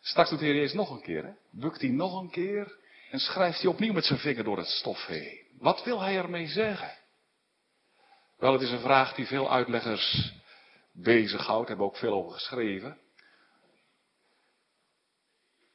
Straks 0.00 0.30
doet 0.30 0.38
de 0.38 0.44
Heer 0.44 0.54
Jezus 0.54 0.72
nog 0.72 0.90
een 0.90 1.02
keer, 1.02 1.24
hè? 1.24 1.32
Bukt 1.50 1.80
hij 1.80 1.90
nog 1.90 2.20
een 2.20 2.30
keer 2.30 2.78
en 3.10 3.18
schrijft 3.18 3.60
hij 3.60 3.70
opnieuw 3.70 3.92
met 3.92 4.04
zijn 4.04 4.18
vinger 4.18 4.44
door 4.44 4.58
het 4.58 4.66
stof 4.66 5.06
heen. 5.06 5.40
Wat 5.58 5.84
wil 5.84 6.00
hij 6.00 6.16
ermee 6.16 6.46
zeggen? 6.46 6.98
Wel, 8.38 8.52
het 8.52 8.62
is 8.62 8.70
een 8.70 8.80
vraag 8.80 9.14
die 9.14 9.26
veel 9.26 9.50
uitleggers 9.50 10.32
bezighoudt, 10.92 11.68
hebben 11.68 11.86
ook 11.86 11.96
veel 11.96 12.12
over 12.12 12.32
geschreven. 12.32 12.98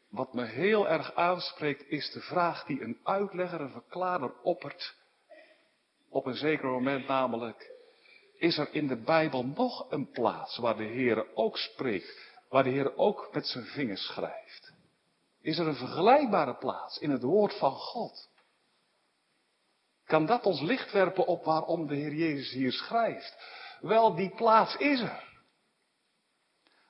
Wat 0.10 0.34
me 0.34 0.46
heel 0.46 0.90
erg 0.90 1.16
aanspreekt 1.16 1.88
is 1.88 2.12
de 2.12 2.22
vraag 2.22 2.66
die 2.66 2.82
een 2.82 3.00
uitlegger, 3.04 3.62
een 3.62 3.72
verklaarder 3.72 4.34
oppert. 4.42 4.96
Op 6.10 6.26
een 6.26 6.36
zeker 6.36 6.68
moment 6.68 7.08
namelijk, 7.08 7.72
is 8.38 8.58
er 8.58 8.68
in 8.72 8.88
de 8.88 8.96
Bijbel 8.96 9.46
nog 9.46 9.92
een 9.92 10.12
plaats 10.12 10.58
waar 10.58 10.78
de 10.78 10.84
Heer 10.84 11.36
ook 11.36 11.58
spreekt, 11.58 12.36
waar 12.50 12.64
de 12.64 12.70
Heer 12.70 12.98
ook 12.98 13.30
met 13.32 13.48
zijn 13.48 13.66
vingers 13.66 14.06
schrijft? 14.06 14.74
Is 15.42 15.58
er 15.58 15.68
een 15.68 15.76
vergelijkbare 15.76 16.56
plaats 16.56 16.98
in 16.98 17.10
het 17.10 17.22
woord 17.22 17.58
van 17.58 17.72
God? 17.72 18.30
Kan 20.06 20.26
dat 20.26 20.44
ons 20.46 20.62
licht 20.62 20.92
werpen 20.92 21.26
op 21.26 21.44
waarom 21.44 21.88
de 21.88 21.96
Heer 21.96 22.14
Jezus 22.14 22.52
hier 22.52 22.72
schrijft? 22.72 23.38
Wel, 23.80 24.16
die 24.16 24.36
plaats 24.36 24.76
is 24.76 25.00
er. 25.00 25.26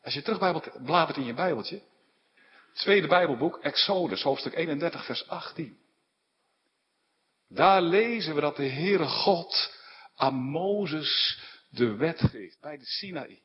Als 0.04 0.14
je 0.14 0.22
terugbladert 0.22 1.18
in 1.18 1.26
je 1.26 1.34
Bijbeltje, 1.34 1.82
tweede 2.74 3.08
Bijbelboek, 3.08 3.58
Exodus, 3.58 4.24
hoofdstuk 4.24 4.56
31, 4.56 5.06
vers 5.06 5.28
18. 5.28 5.80
Daar 7.50 7.82
lezen 7.82 8.36
we 8.36 8.42
dat 8.42 8.56
de 8.56 8.70
Heere 8.70 9.08
God 9.08 9.77
aan 10.18 10.36
Mozes 10.36 11.40
de 11.70 11.96
wet 11.96 12.20
geeft 12.20 12.62
bij 12.62 12.78
de 12.78 12.86
Sinaï. 12.86 13.42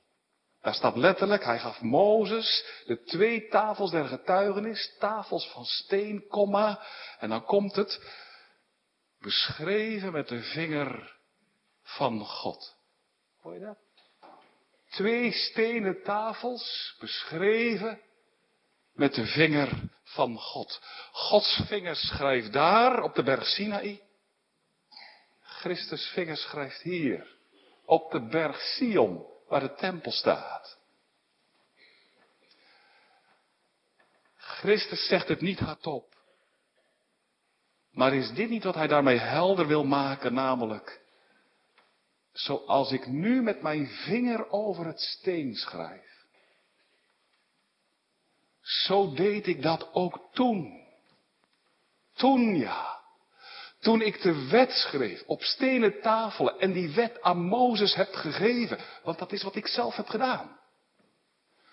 Daar 0.60 0.74
staat 0.74 0.96
letterlijk, 0.96 1.44
hij 1.44 1.58
gaf 1.58 1.80
Mozes 1.80 2.64
de 2.84 3.02
twee 3.02 3.48
tafels 3.48 3.90
der 3.90 4.04
getuigenis, 4.04 4.96
tafels 4.98 5.50
van 5.52 5.64
steen, 5.64 6.26
komma, 6.28 6.86
en 7.18 7.28
dan 7.28 7.44
komt 7.44 7.76
het, 7.76 8.00
beschreven 9.20 10.12
met 10.12 10.28
de 10.28 10.42
vinger 10.42 11.16
van 11.82 12.20
God. 12.20 12.76
Hoor 13.40 13.54
je 13.54 13.60
dat? 13.60 13.78
Twee 14.90 15.32
stenen 15.32 16.02
tafels, 16.02 16.96
beschreven 16.98 18.00
met 18.92 19.14
de 19.14 19.26
vinger 19.26 19.90
van 20.04 20.38
God. 20.38 20.80
Gods 21.12 21.62
vinger 21.66 21.96
schrijft 21.96 22.52
daar 22.52 23.02
op 23.02 23.14
de 23.14 23.22
berg 23.22 23.46
Sinaï. 23.46 24.00
Christus 25.62 26.10
vinger 26.14 26.36
schrijft 26.36 26.80
hier 26.80 27.36
op 27.84 28.10
de 28.10 28.20
berg 28.20 28.60
Sion 28.60 29.26
waar 29.48 29.60
de 29.60 29.74
tempel 29.74 30.12
staat. 30.12 30.78
Christus 34.36 35.06
zegt 35.06 35.28
het 35.28 35.40
niet 35.40 35.58
hardop. 35.58 36.14
Maar 37.90 38.14
is 38.14 38.32
dit 38.34 38.50
niet 38.50 38.64
wat 38.64 38.74
hij 38.74 38.86
daarmee 38.86 39.18
helder 39.18 39.66
wil 39.66 39.84
maken, 39.84 40.34
namelijk, 40.34 41.00
zoals 42.32 42.92
ik 42.92 43.06
nu 43.06 43.42
met 43.42 43.62
mijn 43.62 43.86
vinger 43.86 44.50
over 44.50 44.86
het 44.86 45.00
steen 45.00 45.54
schrijf, 45.54 46.26
zo 48.60 49.14
deed 49.14 49.46
ik 49.46 49.62
dat 49.62 49.92
ook 49.92 50.28
toen. 50.32 50.86
Toen 52.12 52.56
ja. 52.56 53.01
Toen 53.82 54.02
ik 54.02 54.22
de 54.22 54.48
wet 54.48 54.70
schreef 54.70 55.22
op 55.26 55.42
stenen 55.42 56.00
tafelen 56.00 56.58
en 56.58 56.72
die 56.72 56.94
wet 56.94 57.22
aan 57.22 57.44
Mozes 57.44 57.94
heb 57.94 58.14
gegeven. 58.14 58.78
Want 59.02 59.18
dat 59.18 59.32
is 59.32 59.42
wat 59.42 59.54
ik 59.54 59.66
zelf 59.66 59.96
heb 59.96 60.08
gedaan. 60.08 60.60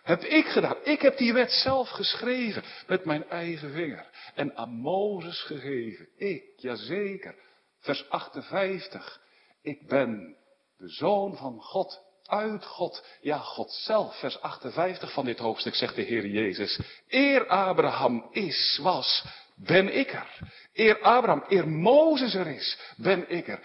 Heb 0.04 0.22
ik 0.24 0.46
gedaan. 0.46 0.75
Ik 0.84 1.01
heb 1.01 1.18
die 1.18 1.34
wet 1.34 1.51
zelf 1.51 1.89
geschreven 1.89 2.63
met 2.88 3.06
mijn 3.06 3.30
eigen 3.30 3.72
vinger. 3.72 4.10
En 4.36 4.58
aan 4.58 4.70
Mozes 4.70 5.42
gegeven. 5.42 6.08
Ik, 6.18 6.44
jazeker. 6.56 7.36
Vers 7.80 8.10
58. 8.10 9.22
Ik 9.62 9.88
ben 9.88 10.36
de 10.78 10.89
zoon 10.89 11.38
van 11.38 11.62
God 11.62 12.01
uit 12.25 12.66
God, 12.66 13.06
ja 13.22 13.38
God 13.38 13.72
zelf, 13.72 14.20
vers 14.20 14.42
58 14.42 15.13
van 15.13 15.25
dit 15.25 15.39
hoofdstuk 15.39 15.75
zegt 15.75 15.96
de 15.96 16.01
Heer 16.01 16.25
Jezus, 16.25 16.80
eer 17.08 17.48
Abraham 17.48 18.28
is, 18.32 18.80
was, 18.82 19.25
ben 19.60 19.96
ik 19.98 20.12
er. 20.12 20.39
Eer 20.74 21.01
Abraham, 21.01 21.44
eer 21.48 21.68
Mozes 21.68 22.34
er 22.34 22.48
is, 22.48 22.80
ben 22.98 23.30
ik 23.30 23.48
er. 23.48 23.60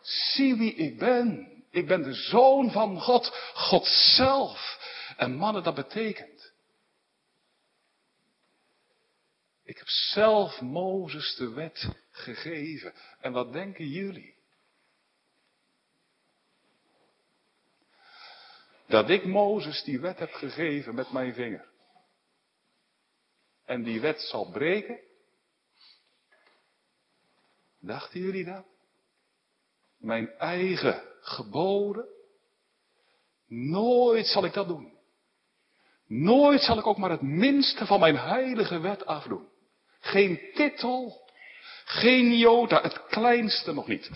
Zie 0.00 0.56
wie 0.56 0.74
ik 0.74 0.98
ben. 0.98 1.52
Ik 1.70 1.86
ben 1.86 2.02
de 2.02 2.14
zoon 2.14 2.70
van 2.70 3.00
God, 3.00 3.26
God 3.54 3.86
zelf. 3.86 4.78
En 5.16 5.34
mannen, 5.34 5.62
dat 5.62 5.74
betekent. 5.74 6.52
Ik 9.64 9.78
heb 9.78 9.88
zelf 9.88 10.60
Mozes 10.60 11.34
de 11.36 11.48
wet 11.48 11.88
gegeven. 12.10 12.94
En 13.20 13.32
wat 13.32 13.52
denken 13.52 13.86
jullie? 13.86 14.36
Dat 18.86 19.10
ik 19.10 19.24
Mozes 19.24 19.82
die 19.82 20.00
wet 20.00 20.18
heb 20.18 20.32
gegeven 20.32 20.94
met 20.94 21.12
mijn 21.12 21.34
vinger. 21.34 21.68
En 23.64 23.82
die 23.82 24.00
wet 24.00 24.20
zal 24.20 24.50
breken. 24.50 25.07
Dachten 27.88 28.20
jullie 28.20 28.44
dat? 28.44 28.64
Mijn 29.98 30.30
eigen 30.38 31.02
geboden. 31.20 32.06
Nooit 33.46 34.26
zal 34.26 34.44
ik 34.44 34.52
dat 34.52 34.68
doen. 34.68 34.98
Nooit 36.06 36.60
zal 36.60 36.78
ik 36.78 36.86
ook 36.86 36.96
maar 36.96 37.10
het 37.10 37.22
minste 37.22 37.86
van 37.86 38.00
mijn 38.00 38.16
heilige 38.16 38.78
wet 38.78 39.06
afdoen. 39.06 39.48
Geen 40.00 40.40
titel, 40.54 41.30
geen 41.84 42.36
jota, 42.38 42.82
het 42.82 43.06
kleinste 43.06 43.72
nog 43.72 43.86
niet. 43.86 44.10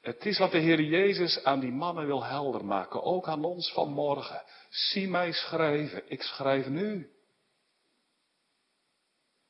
Het 0.00 0.26
is 0.26 0.38
wat 0.38 0.50
de 0.50 0.58
Heer 0.58 0.80
Jezus 0.80 1.44
aan 1.44 1.60
die 1.60 1.72
mannen 1.72 2.06
wil 2.06 2.24
helder 2.24 2.64
maken, 2.64 3.02
ook 3.02 3.26
aan 3.26 3.44
ons 3.44 3.72
vanmorgen. 3.72 4.42
Zie 4.68 5.08
mij 5.08 5.32
schrijven, 5.32 6.10
ik 6.10 6.22
schrijf 6.22 6.66
nu. 6.66 7.10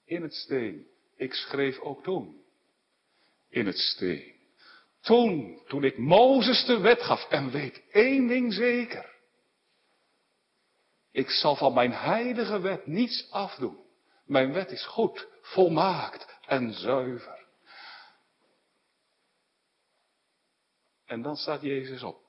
In 0.04 0.22
het 0.22 0.34
steen, 0.34 0.91
ik 1.16 1.34
schreef 1.34 1.78
ook 1.78 2.02
toen. 2.02 2.44
In 3.48 3.66
het 3.66 3.78
steen. 3.78 4.32
Toen, 5.00 5.62
toen 5.66 5.84
ik 5.84 5.98
Mozes 5.98 6.64
de 6.64 6.78
wet 6.78 7.02
gaf 7.02 7.28
en 7.28 7.50
weet 7.50 7.82
één 7.90 8.26
ding 8.26 8.52
zeker. 8.52 9.10
Ik 11.10 11.30
zal 11.30 11.56
van 11.56 11.74
mijn 11.74 11.92
heilige 11.92 12.60
wet 12.60 12.86
niets 12.86 13.30
afdoen. 13.30 13.80
Mijn 14.24 14.52
wet 14.52 14.70
is 14.70 14.86
goed, 14.86 15.28
volmaakt 15.40 16.38
en 16.46 16.72
zuiver. 16.72 17.46
En 21.04 21.22
dan 21.22 21.36
staat 21.36 21.62
Jezus 21.62 22.02
op. 22.02 22.20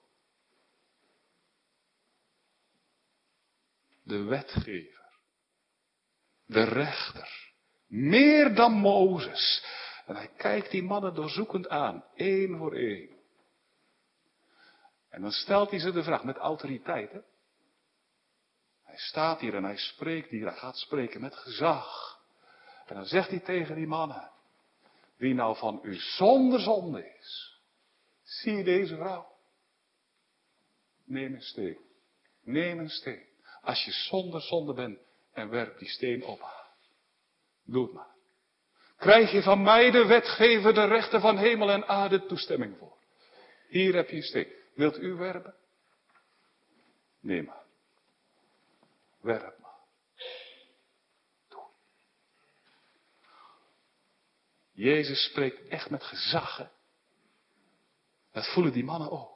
De 4.04 4.24
wetgever. 4.24 5.20
De 6.46 6.64
rechter. 6.64 7.53
Meer 7.94 8.56
dan 8.56 8.72
Mozes. 8.72 9.66
En 10.06 10.16
hij 10.16 10.30
kijkt 10.38 10.72
die 10.72 10.84
mannen 10.84 11.14
doorzoekend 11.14 11.70
aan. 11.70 12.04
één 12.16 12.58
voor 12.58 12.74
één. 12.74 13.10
En 15.10 15.22
dan 15.22 15.32
stelt 15.32 15.70
hij 15.70 15.80
ze 15.80 15.92
de 15.92 16.04
vraag 16.04 16.24
met 16.24 16.38
autoriteit. 16.38 17.12
Hè? 17.12 17.20
Hij 18.84 18.98
staat 18.98 19.40
hier 19.40 19.56
en 19.56 19.64
hij 19.64 19.78
spreekt 19.78 20.30
hier. 20.30 20.46
Hij 20.46 20.58
gaat 20.58 20.78
spreken 20.78 21.22
met 21.22 21.36
gezag. 21.36 22.20
En 22.86 22.96
dan 22.96 23.06
zegt 23.06 23.30
hij 23.30 23.40
tegen 23.40 23.76
die 23.76 23.88
mannen. 23.88 24.32
Wie 25.18 25.34
nou 25.34 25.58
van 25.58 25.80
u 25.84 25.96
zonder 25.96 26.60
zonde 26.60 27.16
is. 27.20 27.60
Zie 28.24 28.64
deze 28.64 28.96
vrouw? 28.96 29.28
Neem 31.06 31.34
een 31.34 31.42
steen. 31.42 31.78
Neem 32.44 32.80
een 32.80 32.90
steen. 32.90 33.26
Als 33.62 33.86
je 33.86 33.92
zonder 33.92 34.42
zonde 34.42 34.74
bent 34.74 35.00
en 35.34 35.50
werp 35.50 35.80
die 35.80 35.90
steen 35.90 36.24
op 36.24 36.42
haar. 36.42 36.63
Doe 37.66 37.84
het 37.84 37.94
maar. 37.94 38.12
Krijg 38.98 39.32
je 39.32 39.42
van 39.42 39.64
mij 39.64 39.92
de 39.92 40.06
wetgever 40.06 40.74
de 40.74 40.86
rechten 40.86 41.22
van 41.22 41.38
hemel 41.38 41.70
en 41.70 41.88
aarde 41.88 42.26
toestemming 42.26 42.78
voor. 42.78 42.98
Hier 43.68 43.96
heb 43.96 44.10
je 44.10 44.16
een 44.16 44.24
steen. 44.24 44.54
Wilt 44.76 44.98
u 45.00 45.14
werpen? 45.14 45.56
Neem 47.20 47.46
maar. 47.46 47.64
Werp 49.22 49.60
maar. 49.60 49.80
Doe. 51.50 51.64
Jezus 54.72 55.24
spreekt 55.24 55.68
echt 55.68 55.90
met 55.90 56.04
gezag. 56.04 56.72
Dat 58.32 58.48
voelen 58.54 58.74
die 58.74 58.84
mannen 58.84 59.12
ook. 59.12 59.34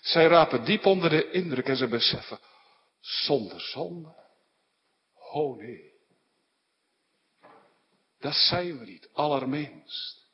Zij 0.00 0.26
rapen 0.26 0.64
diep 0.64 0.86
onder 0.86 1.10
de 1.10 1.30
indruk 1.30 1.68
en 1.68 1.76
ze 1.76 1.88
beseffen, 1.88 2.38
zonder 3.00 3.60
zonde, 3.60 4.14
oh 5.14 5.56
nee. 5.56 5.93
Dat 8.24 8.34
zijn 8.34 8.78
we 8.78 8.84
niet, 8.84 9.08
allerminst. 9.12 10.26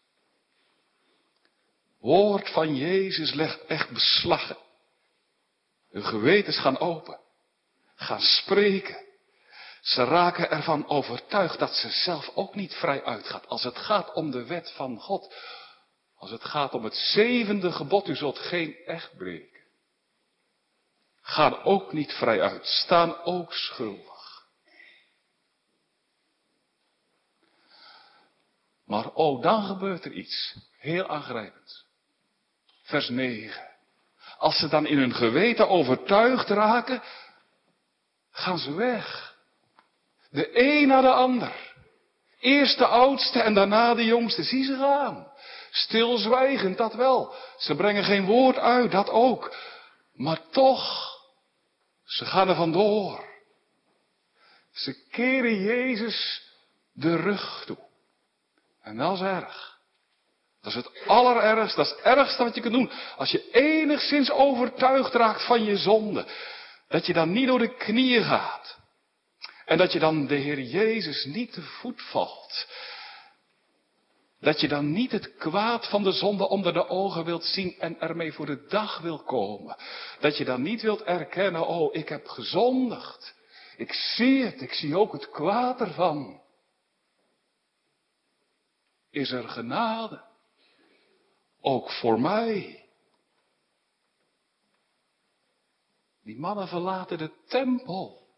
Woord 2.01 2.51
van 2.51 2.77
Jezus 2.77 3.33
legt 3.33 3.67
echt 3.67 3.91
beslag. 3.91 4.57
Hun 5.91 6.05
gewetens 6.05 6.59
gaan 6.59 6.79
open, 6.79 7.21
gaan 7.95 8.21
spreken. 8.21 9.05
Ze 9.81 10.05
raken 10.05 10.51
ervan 10.51 10.89
overtuigd 10.89 11.59
dat 11.59 11.75
ze 11.75 11.91
zelf 11.91 12.31
ook 12.35 12.55
niet 12.55 12.75
vrij 12.75 13.05
uitgaat 13.05 13.47
als 13.47 13.65
het 13.65 13.77
gaat 13.77 14.13
om 14.13 14.31
de 14.31 14.45
wet 14.45 14.71
van 14.71 15.01
God. 15.01 15.35
Als 16.17 16.31
het 16.31 16.45
gaat 16.45 16.75
om 16.75 16.85
het 16.85 16.97
zevende 16.97 17.73
gebod, 17.73 18.09
u 18.09 18.17
zult 18.17 18.39
geen 18.39 18.77
echt 18.87 19.17
breken. 19.17 19.61
Gaan 21.21 21.63
ook 21.63 21.93
niet 21.93 22.13
vrij 22.13 22.43
uit, 22.43 22.67
staan 22.67 23.23
ook 23.23 23.53
schuldig. 23.53 24.10
Maar 28.91 29.11
oh, 29.13 29.43
dan 29.43 29.65
gebeurt 29.65 30.05
er 30.05 30.13
iets 30.13 30.55
heel 30.79 31.09
aangrijpends. 31.09 31.85
Vers 32.83 33.09
9. 33.09 33.69
Als 34.39 34.59
ze 34.59 34.69
dan 34.69 34.87
in 34.87 34.99
hun 34.99 35.15
geweten 35.15 35.69
overtuigd 35.69 36.49
raken, 36.49 37.03
gaan 38.31 38.59
ze 38.59 38.75
weg. 38.75 39.37
De 40.31 40.51
een 40.53 40.89
na 40.89 41.01
de 41.01 41.11
ander. 41.11 41.75
Eerst 42.41 42.79
de 42.79 42.87
oudste 42.87 43.41
en 43.41 43.55
daarna 43.55 43.95
de 43.95 44.05
jongste. 44.05 44.43
Zie 44.43 44.65
ze 44.65 44.77
gaan. 44.77 45.33
Stilzwijgend, 45.71 46.77
dat 46.77 46.95
wel. 46.95 47.35
Ze 47.59 47.75
brengen 47.75 48.05
geen 48.05 48.25
woord 48.25 48.57
uit, 48.57 48.91
dat 48.91 49.09
ook. 49.09 49.57
Maar 50.15 50.41
toch, 50.51 51.17
ze 52.05 52.25
gaan 52.25 52.49
er 52.49 52.55
vandoor. 52.55 53.25
Ze 54.73 55.09
keren 55.11 55.63
Jezus 55.63 56.43
de 56.93 57.17
rug 57.17 57.63
toe. 57.67 57.89
En 58.83 58.97
dat 58.97 59.15
is 59.15 59.21
erg. 59.21 59.79
Dat 60.61 60.73
is 60.73 60.85
het 60.85 61.07
allerergste, 61.07 61.77
dat 61.77 61.87
is 61.87 61.93
het 61.93 62.01
ergste 62.01 62.45
wat 62.45 62.55
je 62.55 62.61
kunt 62.61 62.75
doen. 62.75 62.91
Als 63.17 63.31
je 63.31 63.51
enigszins 63.51 64.31
overtuigd 64.31 65.15
raakt 65.15 65.45
van 65.47 65.65
je 65.65 65.77
zonde, 65.77 66.27
dat 66.89 67.07
je 67.07 67.13
dan 67.13 67.33
niet 67.33 67.47
door 67.47 67.59
de 67.59 67.77
knieën 67.77 68.25
gaat. 68.25 68.79
En 69.65 69.79
dat 69.79 69.93
je 69.93 69.99
dan 69.99 70.27
de 70.27 70.35
Heer 70.35 70.61
Jezus 70.61 71.25
niet 71.25 71.53
te 71.53 71.63
voet 71.63 72.03
valt. 72.03 72.67
Dat 74.41 74.61
je 74.61 74.69
dan 74.69 74.93
niet 74.93 75.13
het 75.13 75.37
kwaad 75.37 75.89
van 75.89 76.03
de 76.03 76.13
zonde 76.13 76.49
onder 76.49 76.73
de 76.73 76.89
ogen 76.89 77.25
wilt 77.25 77.45
zien 77.45 77.75
en 77.79 78.01
ermee 78.01 78.33
voor 78.33 78.47
de 78.47 78.67
dag 78.69 78.99
wil 78.99 79.19
komen. 79.19 79.77
Dat 80.21 80.37
je 80.37 80.45
dan 80.45 80.63
niet 80.63 80.83
wilt 80.83 81.03
erkennen, 81.03 81.67
oh, 81.67 81.95
ik 81.95 82.09
heb 82.09 82.29
gezondigd. 82.29 83.35
Ik 83.77 83.93
zie 83.93 84.45
het, 84.45 84.61
ik 84.61 84.73
zie 84.73 84.99
ook 84.99 85.13
het 85.13 85.31
kwaad 85.31 85.81
ervan. 85.81 86.40
Is 89.11 89.31
er 89.31 89.49
genade? 89.49 90.25
Ook 91.61 91.91
voor 91.91 92.21
mij. 92.21 92.85
Die 96.23 96.39
mannen 96.39 96.69
verlaten 96.69 97.19
de 97.19 97.31
tempel. 97.47 98.29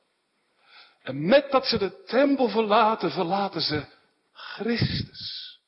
En 1.02 1.26
met 1.26 1.50
dat 1.50 1.66
ze 1.66 1.78
de 1.78 2.02
tempel 2.04 2.48
verlaten, 2.48 3.10
verlaten 3.10 3.60
ze 3.60 3.86
Christus. 4.32 5.60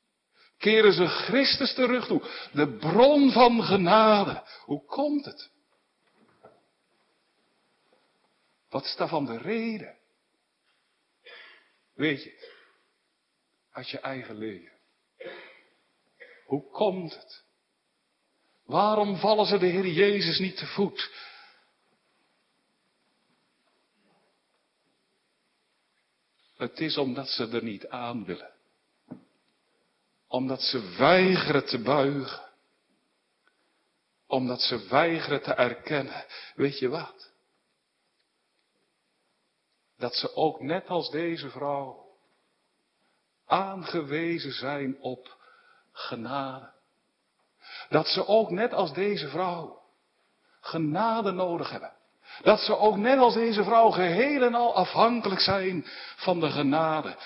Keren 0.57 0.93
ze 0.93 1.07
Christus 1.07 1.73
terug 1.73 2.07
toe. 2.07 2.21
De 2.51 2.77
bron 2.77 3.31
van 3.31 3.63
genade. 3.63 4.43
Hoe 4.63 4.85
komt 4.85 5.25
het? 5.25 5.51
Wat 8.69 8.85
is 8.85 8.95
daarvan 8.95 9.25
de 9.25 9.37
reden? 9.37 9.97
Weet 11.93 12.23
je? 12.23 12.53
Uit 13.71 13.89
je 13.89 13.99
eigen 13.99 14.37
leven. 14.37 14.74
Hoe 16.55 16.71
komt 16.71 17.15
het? 17.15 17.43
Waarom 18.65 19.17
vallen 19.17 19.45
ze 19.45 19.57
de 19.57 19.65
Heer 19.65 19.87
Jezus 19.87 20.39
niet 20.39 20.57
te 20.57 20.65
voet? 20.65 21.11
Het 26.57 26.79
is 26.79 26.97
omdat 26.97 27.27
ze 27.27 27.47
er 27.47 27.63
niet 27.63 27.87
aan 27.87 28.25
willen. 28.25 28.53
Omdat 30.27 30.61
ze 30.61 30.95
weigeren 30.97 31.65
te 31.65 31.81
buigen. 31.81 32.49
Omdat 34.27 34.61
ze 34.61 34.87
weigeren 34.87 35.41
te 35.41 35.53
erkennen. 35.53 36.25
Weet 36.55 36.79
je 36.79 36.87
wat? 36.87 37.31
Dat 39.97 40.15
ze 40.15 40.35
ook 40.35 40.61
net 40.61 40.87
als 40.87 41.09
deze 41.09 41.49
vrouw 41.49 42.17
aangewezen 43.45 44.53
zijn 44.53 45.01
op 45.01 45.34
genade. 45.95 46.73
Dat 47.89 48.07
ze 48.07 48.27
ook 48.27 48.49
net 48.49 48.73
als 48.73 48.93
deze 48.93 49.27
vrouw 49.27 49.81
genade 50.61 51.31
nodig 51.31 51.69
hebben. 51.69 51.93
Dat 52.41 52.59
ze 52.59 52.77
ook 52.77 52.97
net 52.97 53.19
als 53.19 53.33
deze 53.33 53.63
vrouw 53.63 53.89
geheel 53.89 54.41
en 54.43 54.55
al 54.55 54.75
afhankelijk 54.75 55.41
zijn 55.41 55.85
van 56.15 56.39
de 56.39 56.49
genade. 56.49 57.17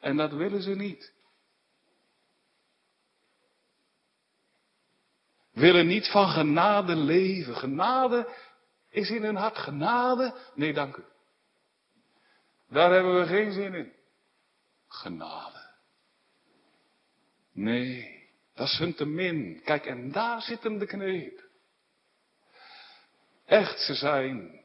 En 0.00 0.16
dat 0.16 0.32
willen 0.32 0.62
ze 0.62 0.74
niet. 0.74 1.12
Willen 5.52 5.86
niet 5.86 6.08
van 6.08 6.28
genade 6.28 6.96
leven. 6.96 7.56
Genade 7.56 8.28
is 8.88 9.10
in 9.10 9.22
hun 9.22 9.36
hart 9.36 9.58
genade. 9.58 10.34
Nee, 10.54 10.72
dank 10.72 10.96
u. 10.96 11.04
Daar 12.68 12.92
hebben 12.92 13.20
we 13.20 13.26
geen 13.26 13.52
zin 13.52 13.74
in. 13.74 13.92
Genade. 14.88 15.62
Nee, 17.52 18.13
dat 18.54 18.66
is 18.68 18.78
hun 18.78 18.94
te 18.94 19.04
min. 19.04 19.60
Kijk, 19.64 19.86
en 19.86 20.12
daar 20.12 20.42
zit 20.42 20.62
hem 20.62 20.78
de 20.78 20.86
kneep. 20.86 21.42
Echt, 23.44 23.80
ze 23.80 23.94
zijn 23.94 24.62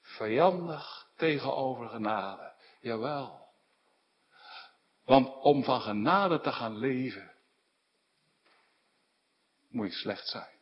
vijandig 0.00 1.08
tegenover 1.16 1.88
genade. 1.88 2.52
Jawel. 2.80 3.46
Want 5.04 5.42
om 5.42 5.64
van 5.64 5.80
genade 5.80 6.40
te 6.40 6.52
gaan 6.52 6.76
leven, 6.76 7.32
moet 9.68 9.92
je 9.92 9.98
slecht 9.98 10.28
zijn. 10.28 10.58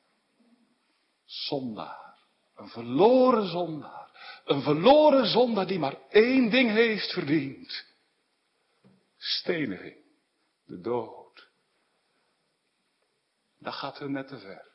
Zondaar. 1.24 2.18
Een 2.56 2.68
verloren 2.68 3.48
zondaar. 3.48 4.10
Een 4.44 4.62
verloren 4.62 5.26
zondaar 5.26 5.66
die 5.66 5.78
maar 5.78 5.96
één 6.08 6.50
ding 6.50 6.70
heeft 6.70 7.12
verdiend. 7.12 7.84
Steniging. 9.16 9.96
De 10.64 10.80
dood. 10.80 11.21
Dat 13.62 13.74
gaat 13.74 13.98
hun 13.98 14.12
net 14.12 14.28
te 14.28 14.38
ver 14.38 14.72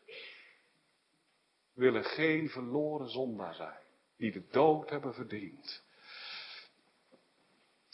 willen 1.78 2.04
geen 2.04 2.50
verloren 2.50 3.10
zondaar 3.10 3.54
zijn, 3.54 3.80
die 4.18 4.32
de 4.32 4.48
dood 4.52 4.90
hebben 4.90 5.14
verdiend. 5.14 5.84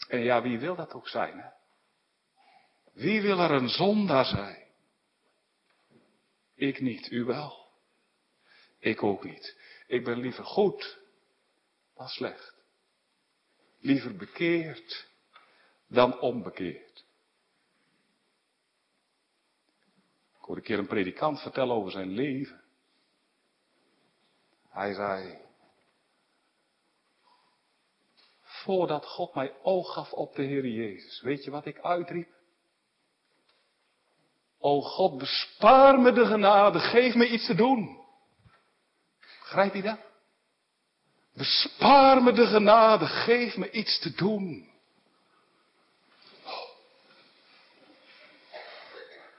En 0.08 0.18
ja, 0.18 0.42
wie 0.42 0.58
wil 0.58 0.76
dat 0.76 0.92
ook 0.92 1.08
zijn, 1.08 1.38
hè? 1.38 1.48
Wie 2.92 3.22
wil 3.22 3.38
er 3.38 3.50
een 3.50 3.68
zondaar 3.68 4.24
zijn? 4.24 4.66
Ik 6.54 6.80
niet, 6.80 7.10
u 7.10 7.24
wel. 7.24 7.68
Ik 8.78 9.02
ook 9.02 9.24
niet. 9.24 9.58
Ik 9.86 10.04
ben 10.04 10.18
liever 10.18 10.44
goed 10.44 10.98
dan 11.94 12.08
slecht. 12.08 12.54
Liever 13.78 14.16
bekeerd 14.16 15.08
dan 15.88 16.20
onbekeerd. 16.20 16.93
Ik 20.44 20.50
hoorde 20.50 20.62
een 20.62 20.68
keer 20.68 20.84
een 20.84 20.94
predikant 20.94 21.40
vertellen 21.40 21.74
over 21.74 21.90
zijn 21.90 22.08
leven. 22.08 22.62
Hij 24.68 24.94
zei, 24.94 25.38
voordat 28.42 29.06
God 29.06 29.34
mij 29.34 29.52
oog 29.62 29.92
gaf 29.92 30.12
op 30.12 30.34
de 30.34 30.42
Heer 30.42 30.66
Jezus, 30.66 31.20
weet 31.20 31.44
je 31.44 31.50
wat 31.50 31.66
ik 31.66 31.80
uitriep? 31.80 32.28
O 34.58 34.80
God, 34.80 35.18
bespaar 35.18 36.00
me 36.00 36.12
de 36.12 36.26
genade, 36.26 36.78
geef 36.78 37.14
me 37.14 37.28
iets 37.28 37.46
te 37.46 37.54
doen. 37.54 38.00
Begrijp 39.40 39.74
je 39.74 39.82
dat? 39.82 39.98
Bespaar 41.34 42.22
me 42.22 42.32
de 42.32 42.46
genade, 42.46 43.06
geef 43.06 43.56
me 43.56 43.70
iets 43.70 44.00
te 44.00 44.14
doen. 44.14 44.73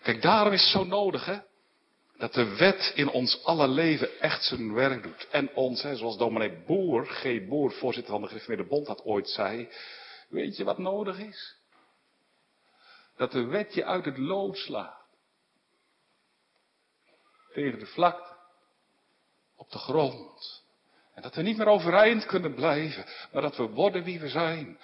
Kijk, 0.05 0.21
daarom 0.21 0.53
is 0.53 0.61
het 0.61 0.69
zo 0.69 0.83
nodig, 0.83 1.25
hè? 1.25 1.39
Dat 2.17 2.33
de 2.33 2.55
wet 2.55 2.91
in 2.95 3.09
ons 3.09 3.43
alle 3.43 3.67
leven 3.67 4.19
echt 4.19 4.43
zijn 4.43 4.73
werk 4.73 5.03
doet. 5.03 5.27
En 5.31 5.55
ons, 5.55 5.81
hè, 5.81 5.95
zoals 5.95 6.17
dominee 6.17 6.63
Boer, 6.65 7.05
G. 7.05 7.47
Boer, 7.47 7.71
voorzitter 7.71 8.11
van 8.11 8.21
de 8.21 8.27
Gereformeerde 8.27 8.69
Bond, 8.69 8.85
dat 8.85 9.03
ooit 9.03 9.29
zei. 9.29 9.69
Weet 10.29 10.57
je 10.57 10.63
wat 10.63 10.77
nodig 10.77 11.19
is? 11.19 11.55
Dat 13.17 13.31
de 13.31 13.45
wet 13.45 13.73
je 13.73 13.85
uit 13.85 14.05
het 14.05 14.17
lood 14.17 14.57
slaat. 14.57 15.05
Tegen 17.53 17.79
de 17.79 17.85
vlakte. 17.85 18.35
Op 19.55 19.71
de 19.71 19.77
grond. 19.77 20.63
En 21.13 21.21
dat 21.21 21.35
we 21.35 21.41
niet 21.41 21.57
meer 21.57 21.67
overeind 21.67 22.25
kunnen 22.25 22.53
blijven. 22.53 23.05
Maar 23.31 23.41
dat 23.41 23.57
we 23.57 23.67
worden 23.67 24.03
wie 24.03 24.19
we 24.19 24.29
zijn. 24.29 24.79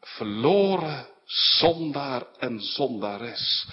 Verloren 0.00 1.08
zondaar 1.24 2.26
en 2.36 2.60
zondares. 2.60 3.66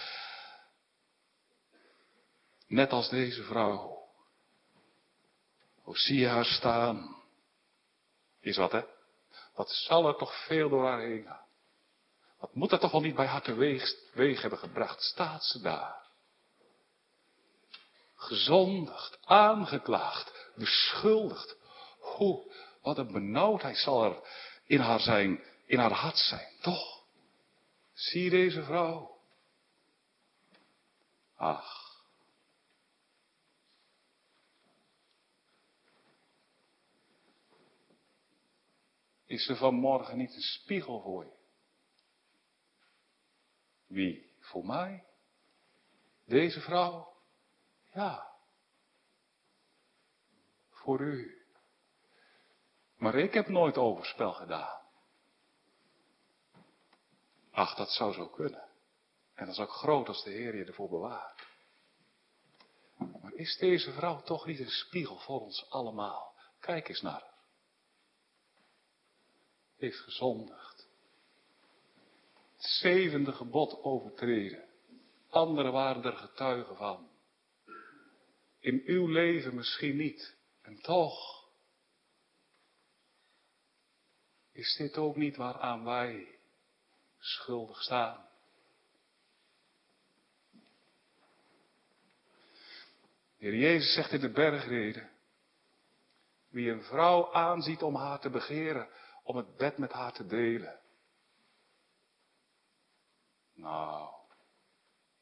Net 2.68 2.92
als 2.92 3.10
deze 3.10 3.44
vrouw. 3.44 3.96
Hoe 5.82 5.98
zie 5.98 6.20
je 6.20 6.28
haar 6.28 6.46
staan? 6.46 7.16
Is 8.40 8.58
wat, 8.58 8.72
hè? 8.72 8.84
Wat 9.54 9.70
zal 9.70 10.08
er 10.08 10.16
toch 10.16 10.46
veel 10.46 10.70
door 10.70 10.86
haar 10.86 11.00
heen 11.00 11.24
gaan? 11.24 11.46
Wat 12.40 12.56
moet 12.56 12.72
er 12.72 12.80
toch 12.80 12.92
wel 12.92 13.02
niet 13.02 13.16
bij 13.16 13.26
haar 13.26 13.42
teweeg 13.42 14.42
hebben 14.42 14.60
gebracht? 14.60 15.02
Staat 15.02 15.44
ze 15.44 15.62
daar? 15.62 16.04
Gezondigd, 18.16 19.18
aangeklaagd, 19.26 20.52
beschuldigd. 20.56 21.58
Hoe, 22.00 22.54
wat 22.82 22.98
een 22.98 23.12
benauwdheid 23.12 23.78
zal 23.78 24.04
er 24.04 24.22
in 24.66 24.80
haar 24.80 25.00
zijn, 25.00 25.44
in 25.66 25.80
haar 25.80 25.92
hart 25.92 26.18
zijn, 26.18 26.54
toch? 26.62 27.04
Zie 27.94 28.30
deze 28.30 28.64
vrouw. 28.64 29.20
Ach, 31.36 31.85
Is 39.26 39.48
er 39.48 39.56
vanmorgen 39.56 40.18
niet 40.18 40.34
een 40.34 40.42
spiegel 40.42 41.02
voor 41.02 41.26
je? 41.26 41.36
Wie? 43.88 44.34
Voor 44.40 44.66
mij? 44.66 45.06
Deze 46.26 46.62
vrouw? 46.62 47.14
Ja. 47.94 48.34
Voor 50.70 51.02
u. 51.02 51.46
Maar 52.98 53.16
ik 53.16 53.34
heb 53.34 53.48
nooit 53.48 53.78
overspel 53.78 54.34
gedaan. 54.34 54.82
Ach, 57.52 57.76
dat 57.76 57.92
zou 57.92 58.14
zo 58.14 58.28
kunnen. 58.28 58.70
En 59.34 59.46
dat 59.46 59.54
is 59.54 59.62
ook 59.62 59.72
groot 59.72 60.08
als 60.08 60.24
de 60.24 60.30
Heer 60.30 60.56
je 60.56 60.66
ervoor 60.66 60.90
bewaart. 60.90 61.48
Maar 63.22 63.34
is 63.34 63.58
deze 63.58 63.92
vrouw 63.92 64.22
toch 64.22 64.46
niet 64.46 64.60
een 64.60 64.70
spiegel 64.70 65.18
voor 65.20 65.42
ons 65.42 65.70
allemaal? 65.70 66.34
Kijk 66.60 66.90
eens 66.90 67.02
naar 67.02 67.35
Heeft 69.78 70.00
gezondigd. 70.00 70.88
Het 72.56 72.66
zevende 72.66 73.32
gebod 73.32 73.84
overtreden. 73.84 74.64
Anderen 75.30 75.72
waren 75.72 76.04
er 76.04 76.18
getuigen 76.18 76.76
van. 76.76 77.10
In 78.60 78.82
uw 78.86 79.08
leven 79.08 79.56
misschien 79.56 79.96
niet. 79.96 80.36
En 80.62 80.82
toch 80.82 81.36
is 84.52 84.76
dit 84.78 84.98
ook 84.98 85.16
niet 85.16 85.36
waaraan 85.36 85.84
wij 85.84 86.40
schuldig 87.20 87.82
staan. 87.82 88.26
De 93.38 93.52
Heer 93.52 93.56
Jezus 93.56 93.94
zegt 93.94 94.12
in 94.12 94.20
de 94.20 94.32
bergreden, 94.32 95.10
wie 96.50 96.72
een 96.72 96.84
vrouw 96.84 97.34
aanziet 97.34 97.82
om 97.82 97.96
haar 97.96 98.20
te 98.20 98.30
begeren, 98.30 98.90
om 99.26 99.36
het 99.36 99.58
bed 99.58 99.78
met 99.78 99.92
haar 99.92 100.14
te 100.14 100.26
delen. 100.26 100.80
Nou, 103.54 104.10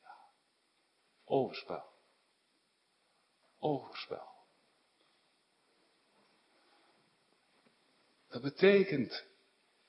ja, 0.02 0.16
overspel. 1.24 1.84
Overspel. 3.60 4.32
Dat 8.28 8.42
betekent, 8.42 9.26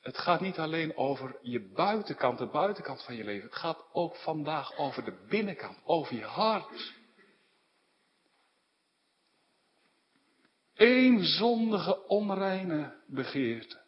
het 0.01 0.19
gaat 0.19 0.41
niet 0.41 0.59
alleen 0.59 0.97
over 0.97 1.39
je 1.43 1.73
buitenkant, 1.73 2.39
de 2.39 2.47
buitenkant 2.47 3.05
van 3.05 3.15
je 3.15 3.25
leven. 3.25 3.49
Het 3.49 3.59
gaat 3.59 3.85
ook 3.93 4.17
vandaag 4.17 4.77
over 4.77 5.05
de 5.05 5.27
binnenkant, 5.29 5.79
over 5.85 6.15
je 6.15 6.25
hart. 6.25 6.95
Eén 10.75 11.25
zondige, 11.25 12.07
onreine 12.07 13.03
begeerte. 13.07 13.84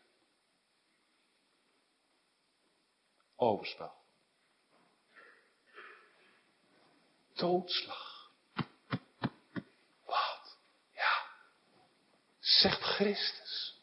Overspel. 3.36 3.92
Doodslag. 7.34 8.30
Wat? 10.04 10.58
Ja. 10.94 11.26
Zegt 12.40 12.82
Christus. 12.82 13.80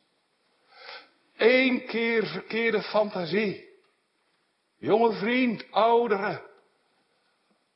Eén 1.38 1.86
keer 1.86 2.26
verkeerde 2.26 2.82
fantasie. 2.82 3.72
Jonge 4.78 5.14
vriend, 5.14 5.72
oudere. 5.72 6.52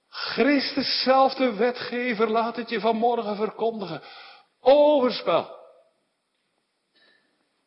Christus 0.09 1.01
zelf, 1.03 1.33
de 1.33 1.53
wetgever, 1.53 2.29
laat 2.29 2.55
het 2.55 2.69
je 2.69 2.79
vanmorgen 2.79 3.35
verkondigen. 3.35 4.01
Overspel. 4.59 5.55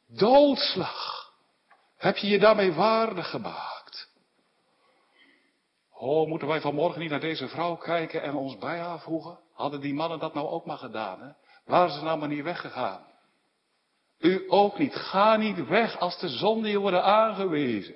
Doodslag. 0.06 1.32
Heb 1.96 2.16
je 2.16 2.28
je 2.28 2.38
daarmee 2.38 2.72
waardig 2.72 3.30
gemaakt? 3.30 3.79
Oh, 6.02 6.28
moeten 6.28 6.48
wij 6.48 6.60
vanmorgen 6.60 7.00
niet 7.00 7.10
naar 7.10 7.20
deze 7.20 7.48
vrouw 7.48 7.76
kijken 7.76 8.22
en 8.22 8.34
ons 8.34 8.58
bij 8.58 8.78
haar 8.78 9.00
voegen? 9.00 9.38
Hadden 9.52 9.80
die 9.80 9.94
mannen 9.94 10.18
dat 10.18 10.34
nou 10.34 10.48
ook 10.48 10.64
maar 10.66 10.78
gedaan, 10.78 11.20
hè? 11.22 11.32
Waren 11.64 11.90
ze 11.90 12.02
nou 12.02 12.18
maar 12.18 12.28
niet 12.28 12.42
weggegaan? 12.42 13.06
U 14.18 14.44
ook 14.48 14.78
niet. 14.78 14.94
Ga 14.94 15.36
niet 15.36 15.66
weg 15.66 15.98
als 15.98 16.18
de 16.18 16.28
zonde 16.28 16.68
je 16.68 16.78
worden 16.78 17.04
aangewezen. 17.04 17.94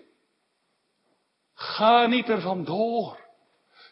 Ga 1.55 2.07
niet 2.07 2.29
er 2.29 2.41
vandoor. 2.41 3.19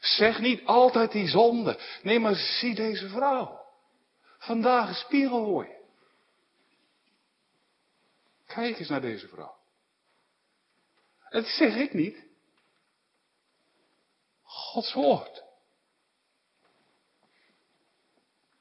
Zeg 0.00 0.38
niet 0.40 0.64
altijd 0.64 1.12
die 1.12 1.28
zonde. 1.28 1.78
Nee, 2.02 2.18
maar 2.18 2.34
zie 2.34 2.74
deze 2.74 3.08
vrouw. 3.08 3.60
Vandaag 4.38 4.88
een 4.88 4.94
spiegel. 4.94 5.66
Kijk 8.46 8.78
eens 8.78 8.88
naar 8.88 9.00
deze 9.00 9.28
vrouw. 9.28 9.54
Het 11.18 11.46
zeg 11.46 11.76
ik 11.76 11.92
niet. 11.92 12.30
Gods 14.72 14.92
woord. 14.92 15.42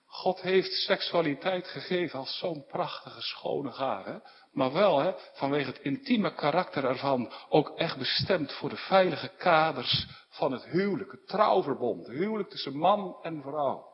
God 0.05 0.41
heeft 0.41 0.71
seksualiteit 0.71 1.67
gegeven 1.67 2.19
als 2.19 2.37
zo'n 2.37 2.65
prachtige, 2.65 3.21
schone 3.21 3.71
gave. 3.71 4.21
Maar 4.51 4.71
wel, 4.73 4.99
hè, 4.99 5.13
vanwege 5.33 5.69
het 5.69 5.79
intieme 5.79 6.33
karakter 6.33 6.85
ervan, 6.85 7.31
ook 7.49 7.77
echt 7.77 7.97
bestemd 7.97 8.51
voor 8.51 8.69
de 8.69 8.77
veilige 8.77 9.27
kaders 9.27 10.07
van 10.29 10.51
het 10.51 10.63
huwelijk, 10.63 11.11
het 11.11 11.27
trouwverbond. 11.27 12.07
Het 12.07 12.15
huwelijk 12.15 12.49
tussen 12.49 12.77
man 12.77 13.17
en 13.21 13.41
vrouw. 13.41 13.89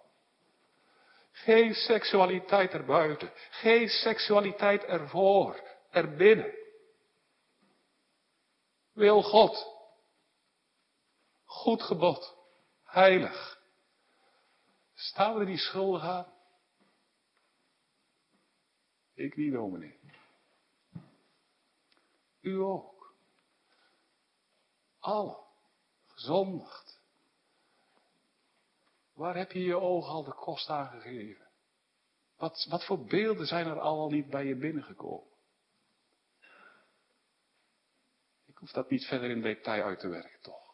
Geen 1.31 1.73
seksualiteit 1.73 2.71
erbuiten. 2.71 3.31
Geen 3.49 3.89
seksualiteit 3.89 4.83
ervoor. 4.83 5.61
Erbinnen. 5.91 6.53
Wil 8.93 9.21
God. 9.23 9.76
Goed 11.47 11.81
gebod. 11.81 12.37
Heilig. 12.83 13.61
Staan 14.93 15.37
we 15.37 15.45
die 15.45 15.57
schuldig 15.57 16.01
aan? 16.01 16.33
Ik 19.13 19.35
niet, 19.35 19.53
dominee. 19.53 19.99
U 22.41 22.55
ook. 22.55 23.13
Alle. 24.99 25.37
Gezondigd. 26.07 27.01
Waar 29.13 29.35
heb 29.35 29.51
je 29.51 29.63
je 29.63 29.79
ogen 29.79 30.11
al 30.11 30.23
de 30.23 30.33
kost 30.33 30.69
aan 30.69 30.89
gegeven? 30.89 31.47
Wat, 32.35 32.65
wat 32.69 32.85
voor 32.85 33.05
beelden 33.05 33.47
zijn 33.47 33.67
er 33.67 33.79
al 33.79 34.09
niet 34.09 34.29
bij 34.29 34.45
je 34.45 34.55
binnengekomen? 34.55 35.35
Ik 38.45 38.57
hoef 38.57 38.71
dat 38.71 38.89
niet 38.89 39.05
verder 39.05 39.29
in 39.29 39.41
detail 39.41 39.83
uit 39.83 39.99
te 39.99 40.07
werken, 40.07 40.41
toch? 40.41 40.66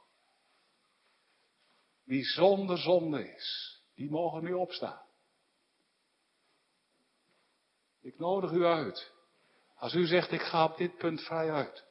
Wie 2.03 2.23
zonder 2.23 2.77
zonde 2.77 3.33
is, 3.33 3.79
die 3.95 4.09
mogen 4.09 4.43
nu 4.43 4.53
opstaan. 4.53 5.01
Ik 8.01 8.19
nodig 8.19 8.51
u 8.51 8.65
uit. 8.65 9.11
Als 9.75 9.93
u 9.93 10.05
zegt, 10.05 10.31
ik 10.31 10.41
ga 10.41 10.63
op 10.63 10.77
dit 10.77 10.97
punt 10.97 11.21
vrij 11.21 11.51
uit. 11.51 11.85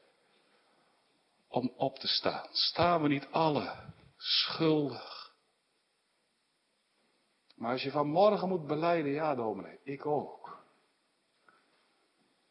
Om 1.49 1.73
op 1.77 1.99
te 1.99 2.09
staan. 2.09 2.49
Staan 2.53 3.03
we 3.03 3.09
niet 3.09 3.29
alle 3.31 3.93
schuldig 4.17 5.23
maar 7.63 7.73
als 7.73 7.83
je 7.83 7.91
vanmorgen 7.91 8.49
moet 8.49 8.67
beleiden, 8.67 9.13
ja 9.13 9.35
dominee, 9.35 9.79
ik 9.83 10.07
ook. 10.07 10.65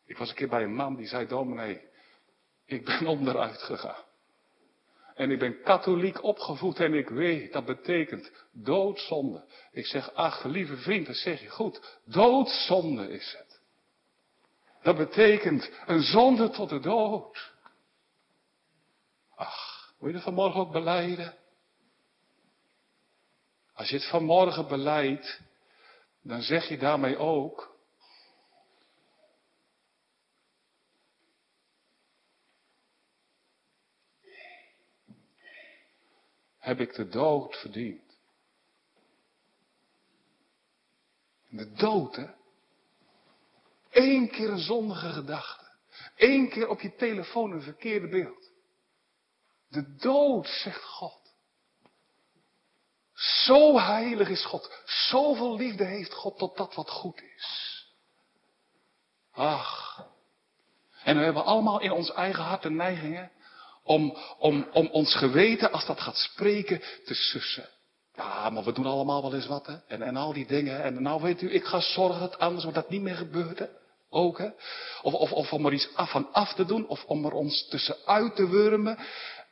Ik 0.06 0.18
was 0.18 0.30
een 0.30 0.36
keer 0.36 0.50
bij 0.50 0.64
een 0.64 0.76
man 0.76 0.96
die 0.96 1.08
zei, 1.08 1.28
dominee, 1.28 1.82
ik 2.66 2.86
ben 2.86 3.08
onderuit 3.08 3.58
gegaan. 3.58 4.04
En 5.22 5.32
ik 5.32 5.40
ben 5.40 5.62
katholiek 5.62 6.24
opgevoed 6.24 6.80
en 6.80 6.94
ik 6.94 7.10
weet, 7.10 7.54
dat 7.54 7.66
betekent 7.66 8.32
doodzonde. 8.52 9.46
Ik 9.72 9.86
zeg, 9.86 10.14
ach, 10.14 10.44
lieve 10.44 10.78
vriend, 10.78 11.08
dat 11.08 11.16
zeg 11.16 11.42
je 11.42 11.50
goed. 11.50 12.00
Doodzonde 12.06 13.12
is 13.12 13.36
het. 13.38 13.62
Dat 14.82 14.98
betekent 14.98 15.72
een 15.86 16.02
zonde 16.02 16.50
tot 16.50 16.70
de 16.70 16.80
dood. 16.80 17.54
Ach, 19.36 19.94
wil 20.00 20.08
je 20.08 20.14
dat 20.14 20.24
vanmorgen 20.24 20.60
ook 20.60 20.72
beleiden? 20.72 21.36
Als 23.74 23.90
je 23.90 23.96
het 23.96 24.10
vanmorgen 24.10 24.68
beleidt, 24.68 25.42
dan 26.24 26.42
zeg 26.42 26.68
je 26.68 26.78
daarmee 26.78 27.18
ook. 27.18 27.71
Heb 36.62 36.80
ik 36.80 36.94
de 36.94 37.08
dood 37.08 37.56
verdiend? 37.56 38.18
De 41.50 41.72
dood, 41.72 42.16
hè? 42.16 42.28
Eén 43.90 44.30
keer 44.30 44.50
een 44.50 44.60
zondige 44.60 45.10
gedachte. 45.10 45.66
Eén 46.16 46.50
keer 46.50 46.68
op 46.68 46.82
je 46.82 46.96
telefoon 46.96 47.52
een 47.52 47.62
verkeerde 47.62 48.08
beeld. 48.08 48.52
De 49.68 49.96
dood, 49.96 50.48
zegt 50.48 50.84
God. 50.84 51.20
Zo 53.14 53.80
heilig 53.80 54.30
is 54.30 54.46
God. 54.46 54.82
Zoveel 54.86 55.56
liefde 55.56 55.84
heeft 55.84 56.14
God 56.14 56.38
tot 56.38 56.58
dat 56.58 56.76
wat 56.76 56.90
goed 56.90 57.22
is. 57.22 57.86
Ach. 59.32 60.06
En 61.04 61.18
we 61.18 61.24
hebben 61.24 61.46
allemaal 61.46 61.80
in 61.80 61.92
ons 61.92 62.12
eigen 62.12 62.44
hart 62.44 62.62
de 62.62 62.70
neigingen 62.70 63.32
om, 63.84 64.18
om, 64.40 64.68
om 64.74 64.88
ons 64.92 65.16
geweten, 65.16 65.72
als 65.72 65.86
dat 65.86 66.00
gaat 66.00 66.18
spreken, 66.18 66.82
te 67.06 67.14
sussen. 67.14 67.70
Ja, 68.14 68.50
maar 68.50 68.64
we 68.64 68.72
doen 68.72 68.86
allemaal 68.86 69.22
wel 69.22 69.34
eens 69.34 69.48
wat, 69.48 69.66
hè. 69.66 69.76
En, 69.88 70.02
en 70.02 70.16
al 70.16 70.34
die 70.34 70.48
dingen. 70.48 70.84
En 70.84 71.02
nou 71.02 71.22
weet 71.22 71.42
u, 71.42 71.54
ik 71.54 71.66
ga 71.66 71.80
zorgen 71.80 72.20
dat 72.20 72.40
anders 72.40 72.64
wordt 72.64 72.80
dat 72.80 72.90
niet 72.90 73.02
meer 73.02 73.16
gebeurt, 73.16 73.60
hè. 73.60 73.66
Ook, 74.10 74.38
hè. 74.38 74.50
Of, 75.02 75.14
of, 75.14 75.32
of 75.32 75.54
om 75.54 75.66
er 75.66 75.74
iets 75.74 75.90
af 75.96 76.12
van 76.12 76.32
af 76.32 76.54
te 76.54 76.66
doen, 76.66 76.88
of 76.88 77.04
om 77.06 77.26
er 77.26 77.34
ons 77.34 77.68
tussenuit 77.68 78.36
te 78.36 78.50
wurmen. 78.50 78.98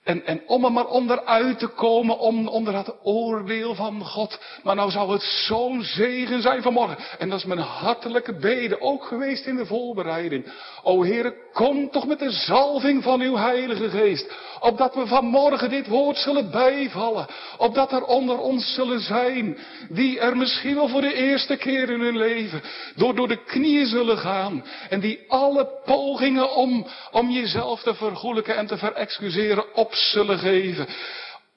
En, 0.04 0.26
en 0.26 0.42
om 0.48 0.66
er 0.66 0.72
maar 0.72 0.88
onderuit 0.88 1.60
te 1.60 1.68
komen, 1.68 2.20
om, 2.20 2.48
onder 2.48 2.76
het 2.76 2.94
oordeel 3.04 3.76
van 3.76 4.06
God. 4.06 4.40
Maar 4.64 4.76
nou 4.76 4.92
zou 4.92 5.12
het 5.12 5.22
zo'n 5.22 5.84
zegen 5.84 6.42
zijn 6.42 6.62
vanmorgen. 6.62 6.98
En 7.18 7.30
dat 7.30 7.40
is 7.40 7.46
mijn 7.46 7.60
hartelijke 7.60 8.34
bede, 8.34 8.82
ook 8.82 9.06
geweest 9.06 9.46
in 9.46 9.56
de 9.56 9.66
voorbereiding. 9.66 10.54
O 10.84 11.04
Heere, 11.04 11.36
kom 11.54 11.90
toch 11.90 12.08
met 12.08 12.20
de 12.20 12.32
zalving 12.32 13.04
van 13.04 13.22
uw 13.22 13.36
Heilige 13.36 13.90
Geest. 13.90 14.32
Opdat 14.60 14.96
we 14.96 15.08
vanmorgen 15.08 15.70
dit 15.70 15.88
woord 15.88 16.18
zullen 16.18 16.52
bijvallen. 16.52 17.28
Opdat 17.58 17.92
er 17.92 18.04
onder 18.04 18.38
ons 18.38 18.74
zullen 18.74 19.00
zijn, 19.00 19.58
die 19.90 20.20
er 20.20 20.38
misschien 20.38 20.76
wel 20.76 20.88
voor 20.88 21.02
de 21.02 21.14
eerste 21.14 21.58
keer 21.58 21.90
in 21.90 22.00
hun 22.00 22.18
leven 22.18 22.62
door, 22.96 23.16
door 23.16 23.28
de 23.28 23.44
knieën 23.44 23.86
zullen 23.86 24.18
gaan. 24.18 24.66
En 24.90 25.00
die 25.00 25.20
alle 25.28 25.70
pogingen 25.86 26.56
om, 26.56 26.88
om 27.12 27.30
jezelf 27.30 27.82
te 27.82 27.94
vergoelijken 27.94 28.56
en 28.56 28.68
te 28.68 28.78
verexcuseren 28.78 29.76
op 29.76 29.94
zullen 29.94 30.40
geven. 30.40 30.88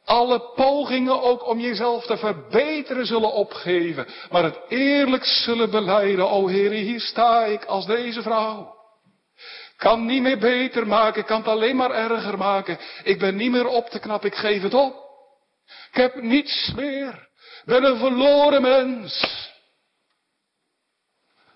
Alle 0.05 0.41
pogingen 0.55 1.23
ook 1.23 1.49
om 1.49 1.61
jezelf 1.61 2.07
te 2.07 2.17
verbeteren 2.17 3.07
zullen 3.07 3.33
opgeven. 3.33 4.07
Maar 4.31 4.43
het 4.43 4.61
eerlijk 4.69 5.25
zullen 5.25 5.71
beleiden. 5.71 6.31
O 6.31 6.47
Heer, 6.47 6.71
hier 6.71 7.01
sta 7.01 7.45
ik 7.45 7.65
als 7.65 7.87
deze 7.87 8.23
vrouw. 8.23 8.81
Kan 9.83 10.07
niet 10.07 10.23
meer 10.23 10.39
beter 10.39 10.87
maken, 10.87 11.25
kan 11.25 11.39
het 11.39 11.49
alleen 11.49 11.77
maar 11.77 11.91
erger 11.91 12.39
maken. 12.39 12.79
Ik 13.03 13.19
ben 13.19 13.37
niet 13.37 13.51
meer 13.51 13.67
op 13.67 13.89
te 13.89 13.99
knappen, 13.99 14.31
ik 14.31 14.37
geef 14.37 14.63
het 14.63 14.75
op. 14.75 14.95
Ik 15.67 15.95
heb 15.95 16.15
niets 16.15 16.73
meer. 16.77 17.29
Ik 17.35 17.63
ben 17.65 17.85
een 17.85 17.99
verloren 17.99 18.63
mens. 18.63 19.21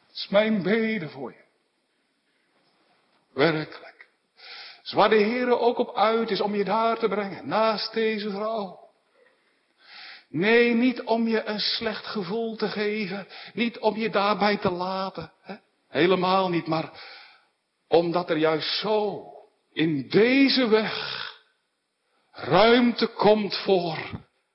Het 0.07 0.17
is 0.17 0.29
mijn 0.29 0.62
bede 0.62 1.09
voor 1.09 1.31
je. 1.31 1.45
Werkelijk. 3.35 4.09
Dus 4.83 4.93
waar 4.93 5.09
de 5.09 5.17
Heer 5.17 5.59
ook 5.59 5.79
op 5.79 5.97
uit 5.97 6.31
is 6.31 6.41
om 6.41 6.55
je 6.55 6.65
daar 6.65 6.99
te 6.99 7.09
brengen, 7.09 7.49
naast 7.49 7.93
deze 7.93 8.31
vrouw. 8.31 8.81
Nee, 10.29 10.75
niet 10.75 11.03
om 11.03 11.29
je 11.29 11.45
een 11.45 11.61
slecht 11.61 12.07
gevoel 12.07 12.57
te 12.57 12.69
geven, 12.69 13.29
niet 13.53 13.79
om 13.79 13.97
je 13.97 14.11
daarbij 14.11 14.57
te 14.57 14.71
laten. 14.71 15.33
Hè? 15.43 15.55
Helemaal 15.89 16.49
niet, 16.49 16.67
maar 16.67 16.91
omdat 17.88 18.31
er 18.31 18.37
juist 18.37 18.79
zo 18.79 19.25
in 19.72 20.09
deze 20.09 20.68
weg 20.68 21.25
ruimte 22.33 23.07
komt 23.07 23.57
voor 23.57 23.99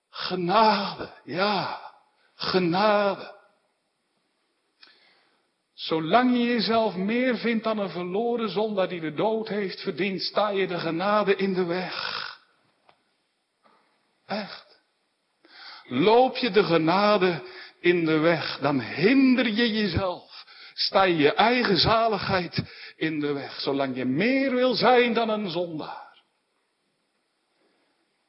genade. 0.09 1.13
Ja, 1.23 1.79
genade. 2.35 3.39
Zolang 5.73 6.37
je 6.37 6.43
jezelf 6.43 6.95
meer 6.95 7.37
vindt 7.37 7.63
dan 7.63 7.77
een 7.77 7.89
verloren 7.89 8.49
zondaar 8.49 8.87
die 8.87 8.99
de 8.99 9.13
dood 9.13 9.47
heeft 9.47 9.81
verdiend, 9.81 10.21
sta 10.21 10.49
je 10.49 10.67
de 10.67 10.79
genade 10.79 11.35
in 11.35 11.53
de 11.53 11.63
weg. 11.63 12.29
Echt. 14.25 14.79
Loop 15.83 16.37
je 16.37 16.51
de 16.51 16.63
genade 16.63 17.43
in 17.79 18.05
de 18.05 18.17
weg, 18.17 18.59
dan 18.59 18.79
hinder 18.79 19.47
je 19.47 19.71
jezelf. 19.71 20.45
Sta 20.73 21.03
je 21.03 21.15
je 21.15 21.33
eigen 21.33 21.77
zaligheid 21.77 22.63
in 23.01 23.19
de 23.19 23.33
weg, 23.33 23.59
zolang 23.59 23.95
je 23.95 24.05
meer 24.05 24.55
wil 24.55 24.73
zijn 24.73 25.13
dan 25.13 25.29
een 25.29 25.49
zondaar. 25.49 26.23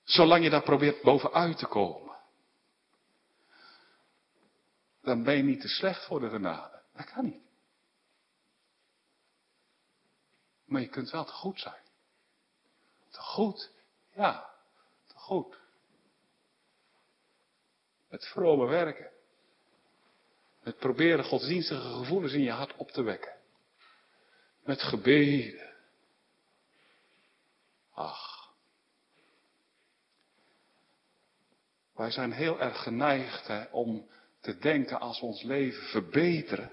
Zolang 0.04 0.44
je 0.44 0.50
daar 0.50 0.62
probeert 0.62 1.02
bovenuit 1.02 1.58
te 1.58 1.66
komen. 1.66 2.16
Dan 5.02 5.22
ben 5.22 5.37
je 5.37 5.42
niet 5.42 5.61
te 5.61 5.68
slecht 5.68 6.04
voor 6.04 6.20
de 6.20 6.28
genade. 6.28 6.82
Dat 6.94 7.04
kan 7.04 7.24
niet. 7.24 7.42
Maar 10.64 10.80
je 10.80 10.88
kunt 10.88 11.11
wel 11.11 11.24
te 11.24 11.32
goed 11.32 11.61
zijn. 11.61 11.82
Te 13.11 13.20
goed, 13.20 13.70
ja, 14.14 14.50
te 15.06 15.16
goed. 15.16 15.61
Het 18.08 18.26
vrome 18.26 18.66
werken. 18.66 19.11
Het 20.61 20.78
proberen 20.78 21.24
godsdienstige 21.24 21.88
gevoelens 21.88 22.32
in 22.32 22.42
je 22.42 22.50
hart 22.50 22.76
op 22.76 22.90
te 22.90 23.02
wekken. 23.02 23.40
Met 24.64 24.83
gebeden. 24.83 25.75
Ach. 27.94 28.53
Wij 31.94 32.11
zijn 32.11 32.33
heel 32.33 32.61
erg 32.61 32.83
geneigd 32.83 33.46
hè, 33.46 33.64
om 33.64 34.09
te 34.40 34.59
denken 34.59 35.01
als 35.01 35.20
we 35.20 35.27
ons 35.27 35.42
leven 35.42 35.83
verbeteren, 35.83 36.72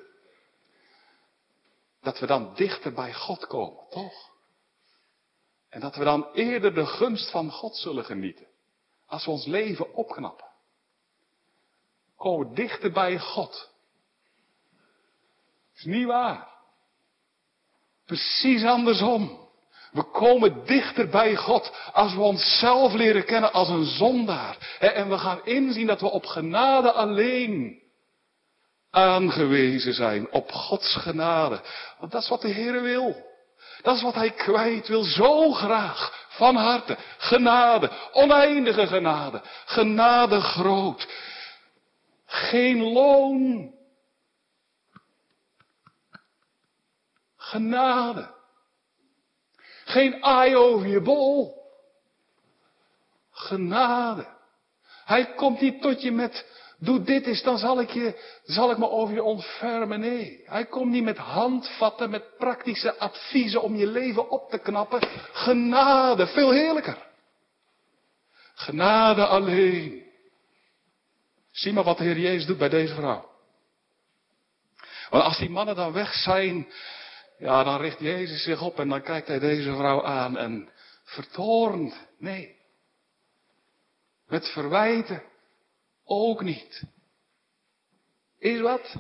dat 2.01 2.19
we 2.19 2.25
dan 2.25 2.53
dichter 2.55 2.93
bij 2.93 3.13
God 3.13 3.47
komen, 3.47 3.87
toch? 3.89 4.29
En 5.69 5.79
dat 5.79 5.95
we 5.95 6.03
dan 6.03 6.31
eerder 6.33 6.73
de 6.73 6.85
gunst 6.85 7.31
van 7.31 7.51
God 7.51 7.75
zullen 7.75 8.05
genieten. 8.05 8.47
Als 9.05 9.25
we 9.25 9.31
ons 9.31 9.45
leven 9.45 9.93
opknappen. 9.93 10.47
Komen 12.15 12.49
we 12.49 12.55
dichter 12.55 12.91
bij 12.91 13.19
God. 13.19 13.73
Is 15.75 15.83
niet 15.83 16.05
waar. 16.05 16.58
Precies 18.09 18.63
andersom. 18.63 19.47
We 19.91 20.03
komen 20.03 20.65
dichter 20.65 21.09
bij 21.09 21.35
God 21.35 21.71
als 21.93 22.13
we 22.13 22.21
onszelf 22.21 22.93
leren 22.93 23.25
kennen 23.25 23.53
als 23.53 23.69
een 23.69 23.85
zondaar. 23.85 24.77
En 24.79 25.09
we 25.09 25.17
gaan 25.17 25.39
inzien 25.43 25.87
dat 25.87 26.01
we 26.01 26.09
op 26.09 26.25
genade 26.25 26.91
alleen 26.91 27.81
aangewezen 28.91 29.93
zijn. 29.93 30.31
Op 30.31 30.51
Gods 30.51 30.95
genade. 30.95 31.61
Want 31.99 32.11
dat 32.11 32.21
is 32.21 32.29
wat 32.29 32.41
de 32.41 32.47
Heer 32.47 32.81
wil. 32.81 33.25
Dat 33.81 33.95
is 33.95 34.01
wat 34.01 34.15
Hij 34.15 34.31
kwijt 34.31 34.87
wil. 34.87 35.03
Zo 35.03 35.51
graag. 35.51 36.27
Van 36.29 36.55
harte. 36.55 36.97
Genade. 37.17 37.91
Oneindige 38.11 38.87
genade. 38.87 39.41
Genade 39.65 40.41
groot. 40.41 41.07
Geen 42.25 42.83
loon. 42.83 43.73
Genade. 47.49 48.29
Geen 49.85 50.23
aai 50.23 50.55
over 50.55 50.87
je 50.87 51.01
bol. 51.01 51.57
Genade. 53.31 54.27
Hij 55.05 55.33
komt 55.33 55.61
niet 55.61 55.81
tot 55.81 56.01
je 56.01 56.11
met, 56.11 56.45
doe 56.77 57.01
dit 57.01 57.25
eens, 57.25 57.43
dan 57.43 57.57
zal 57.57 57.79
ik, 57.79 57.89
je, 57.89 58.39
zal 58.43 58.71
ik 58.71 58.77
me 58.77 58.89
over 58.89 59.13
je 59.13 59.23
ontfermen. 59.23 59.99
Nee, 59.99 60.43
hij 60.45 60.65
komt 60.65 60.91
niet 60.91 61.03
met 61.03 61.17
handvatten, 61.17 62.09
met 62.09 62.37
praktische 62.37 62.97
adviezen 62.97 63.61
om 63.61 63.75
je 63.75 63.87
leven 63.87 64.29
op 64.29 64.49
te 64.49 64.57
knappen. 64.57 64.99
Genade, 65.31 66.27
veel 66.27 66.51
heerlijker. 66.51 67.07
Genade 68.53 69.25
alleen. 69.25 70.03
Zie 71.51 71.73
maar 71.73 71.83
wat 71.83 71.97
de 71.97 72.03
Heer 72.03 72.19
Jezus 72.19 72.45
doet 72.45 72.57
bij 72.57 72.69
deze 72.69 72.93
vrouw. 72.93 73.29
Want 75.09 75.23
als 75.23 75.37
die 75.37 75.49
mannen 75.49 75.75
dan 75.75 75.91
weg 75.91 76.13
zijn, 76.13 76.67
ja, 77.39 77.63
dan 77.63 77.81
richt 77.81 77.99
Jezus 77.99 78.43
zich 78.43 78.61
op 78.61 78.79
en 78.79 78.89
dan 78.89 79.01
kijkt 79.01 79.27
hij 79.27 79.39
deze 79.39 79.75
vrouw 79.75 80.03
aan 80.03 80.37
en 80.37 80.69
vertoornd. 81.03 82.07
Nee. 82.17 82.57
Met 84.27 84.47
verwijten 84.47 85.23
ook 86.05 86.41
niet. 86.41 86.83
Is 88.39 88.61
wat? 88.61 88.95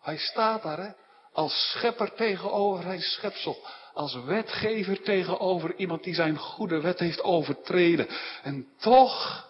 Hij 0.00 0.16
staat 0.16 0.62
daar, 0.62 0.78
hè? 0.78 0.90
Als 1.32 1.70
schepper 1.70 2.14
tegenover 2.14 2.82
zijn 2.82 3.00
schepsel. 3.00 3.66
Als 3.92 4.24
wetgever 4.24 5.02
tegenover 5.02 5.74
iemand 5.74 6.04
die 6.04 6.14
zijn 6.14 6.36
goede 6.36 6.80
wet 6.80 6.98
heeft 6.98 7.22
overtreden. 7.22 8.08
En 8.42 8.68
toch, 8.78 9.46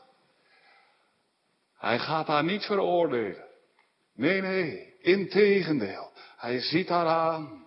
hij 1.79 1.99
gaat 1.99 2.27
haar 2.27 2.45
niet 2.45 2.65
veroordelen. 2.65 3.45
Nee, 4.15 4.41
nee, 4.41 4.95
integendeel. 5.01 6.13
Hij 6.37 6.61
ziet 6.61 6.89
haar 6.89 7.07
aan 7.07 7.66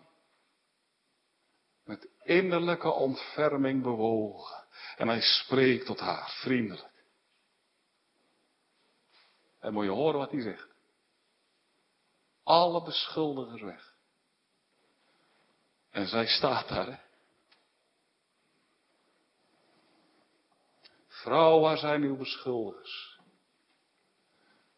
innerlijke 2.30 2.92
ontferming 2.92 3.84
bewogen. 3.84 4.68
En 4.98 5.08
hij 5.08 5.22
spreekt 5.22 5.86
tot 5.86 6.00
haar, 6.00 6.30
vriendelijk. 6.30 7.04
En 9.60 9.74
moet 9.74 9.84
je 9.84 9.90
horen 9.90 10.20
wat 10.20 10.32
hij 10.32 10.42
zegt. 10.42 10.68
Alle 12.44 12.84
beschuldigers 12.84 13.62
weg. 13.62 13.96
En 15.92 16.08
zij 16.08 16.28
staat 16.28 16.68
daar, 16.68 16.86
hè. 16.86 16.98
Vrouw, 21.08 21.60
waar 21.60 21.78
zijn 21.78 22.02
uw 22.02 22.18
beschuldigers? 22.18 23.20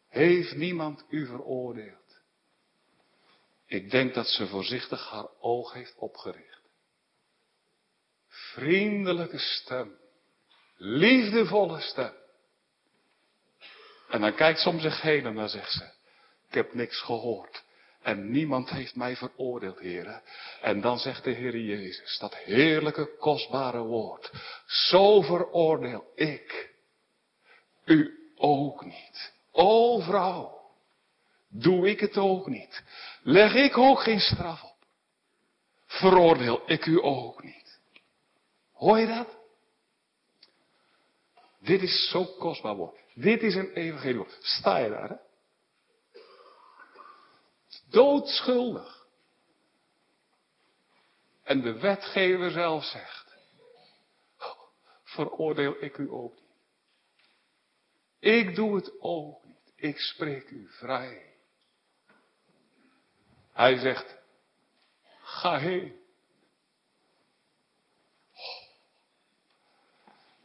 Heeft 0.08 0.54
niemand 0.54 1.04
u 1.08 1.26
veroordeeld? 1.26 2.20
Ik 3.66 3.90
denk 3.90 4.14
dat 4.14 4.26
ze 4.26 4.46
voorzichtig 4.46 5.10
haar 5.10 5.28
oog 5.40 5.72
heeft 5.72 5.94
opgericht 5.96 6.61
vriendelijke 8.52 9.38
stem, 9.38 9.96
liefdevolle 10.76 11.80
stem. 11.80 12.12
En 14.08 14.20
dan 14.20 14.34
kijkt 14.34 14.60
ze 14.60 14.68
om 14.68 14.80
zich 14.80 15.00
heen 15.00 15.26
en 15.26 15.34
dan 15.34 15.48
zegt 15.48 15.72
ze, 15.72 15.84
ik 16.48 16.54
heb 16.54 16.74
niks 16.74 17.00
gehoord 17.00 17.62
En 18.02 18.30
niemand 18.30 18.70
heeft 18.70 18.96
mij 18.96 19.16
veroordeeld, 19.16 19.78
heren. 19.78 20.22
En 20.60 20.80
dan 20.80 20.98
zegt 20.98 21.24
de 21.24 21.30
Heer 21.30 21.56
Jezus, 21.56 22.18
dat 22.18 22.36
heerlijke, 22.36 23.16
kostbare 23.18 23.80
woord. 23.80 24.30
Zo 24.66 25.20
veroordeel 25.20 26.12
ik 26.14 26.70
u 27.84 28.18
ook 28.36 28.84
niet. 28.84 29.32
O 29.50 30.00
vrouw, 30.00 30.60
doe 31.48 31.88
ik 31.88 32.00
het 32.00 32.16
ook 32.16 32.46
niet. 32.46 32.82
Leg 33.22 33.54
ik 33.54 33.78
ook 33.78 34.00
geen 34.00 34.20
straf 34.20 34.62
op. 34.62 34.76
Veroordeel 35.86 36.62
ik 36.66 36.86
u 36.86 37.02
ook 37.02 37.42
niet. 37.42 37.61
Hoor 38.82 38.98
je 38.98 39.06
dat? 39.06 39.28
Dit 41.58 41.82
is 41.82 42.10
zo 42.10 42.24
kostbaar 42.24 42.76
woord. 42.76 42.98
Dit 43.14 43.42
is 43.42 43.54
een 43.54 43.72
evangelie. 43.72 44.26
Sta 44.40 44.76
je 44.76 44.88
daar, 44.88 45.08
hè? 45.08 45.16
Doodschuldig. 47.88 49.06
En 51.42 51.60
de 51.60 51.72
wetgever 51.72 52.50
zelf 52.50 52.84
zegt, 52.84 53.36
veroordeel 55.04 55.76
ik 55.80 55.98
u 55.98 56.10
ook 56.10 56.34
niet. 56.34 56.56
Ik 58.18 58.54
doe 58.54 58.76
het 58.76 59.00
ook 59.00 59.44
niet. 59.44 59.72
Ik 59.76 59.98
spreek 59.98 60.50
u 60.50 60.68
vrij. 60.70 61.34
Hij 63.52 63.78
zegt, 63.78 64.18
ga 65.22 65.58
heen. 65.58 66.01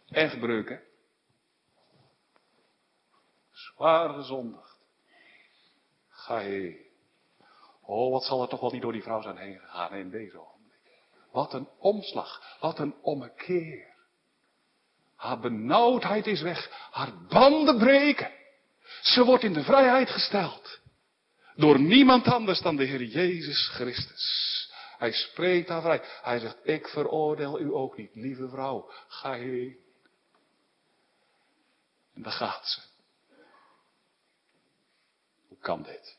Echt 0.10 0.40
breuk, 0.40 0.70
hè? 0.70 0.78
Zwaar 3.52 4.10
gezondigd. 4.10 4.80
Ga 6.10 6.38
heen. 6.38 6.86
Oh, 7.82 8.12
wat 8.12 8.24
zal 8.24 8.42
er 8.42 8.48
toch 8.48 8.60
wel 8.60 8.72
niet 8.72 8.82
door 8.82 8.92
die 8.92 9.04
vrouw 9.04 9.22
zijn 9.22 9.38
heen 9.38 9.60
gegaan 9.60 9.94
in 9.94 10.10
deze 10.10 10.40
ogenblik. 10.40 10.80
Wat 11.32 11.54
een 11.54 11.68
omslag, 11.80 12.58
wat 12.60 12.80
een 12.80 12.96
ommekeer. 13.02 13.96
Haar 15.16 15.40
benauwdheid 15.40 16.28
is 16.28 16.42
weg, 16.42 16.88
haar 16.92 17.14
banden 17.28 17.78
breken. 17.78 18.32
Ze 19.02 19.24
wordt 19.24 19.44
in 19.44 19.54
de 19.54 19.64
vrijheid 19.64 20.10
gesteld. 20.10 20.80
Door 21.56 21.80
niemand 21.80 22.28
anders 22.28 22.62
dan 22.62 22.76
de 22.76 22.84
Heer 22.84 23.04
Jezus 23.04 23.68
Christus. 23.68 24.56
Hij 24.98 25.12
spreekt 25.12 25.70
haar 25.70 25.82
vrij. 25.82 26.02
Hij 26.22 26.40
zegt, 26.40 26.58
ik 26.64 26.88
veroordeel 26.88 27.60
u 27.60 27.74
ook 27.74 27.98
niet, 27.98 28.16
lieve 28.16 28.50
vrouw. 28.50 28.92
Ga 29.08 29.34
heen. 29.34 29.87
En 32.18 32.24
daar 32.24 32.32
gaat 32.32 32.68
ze. 32.68 32.82
Hoe 35.48 35.58
kan 35.58 35.84
dit? 35.84 36.18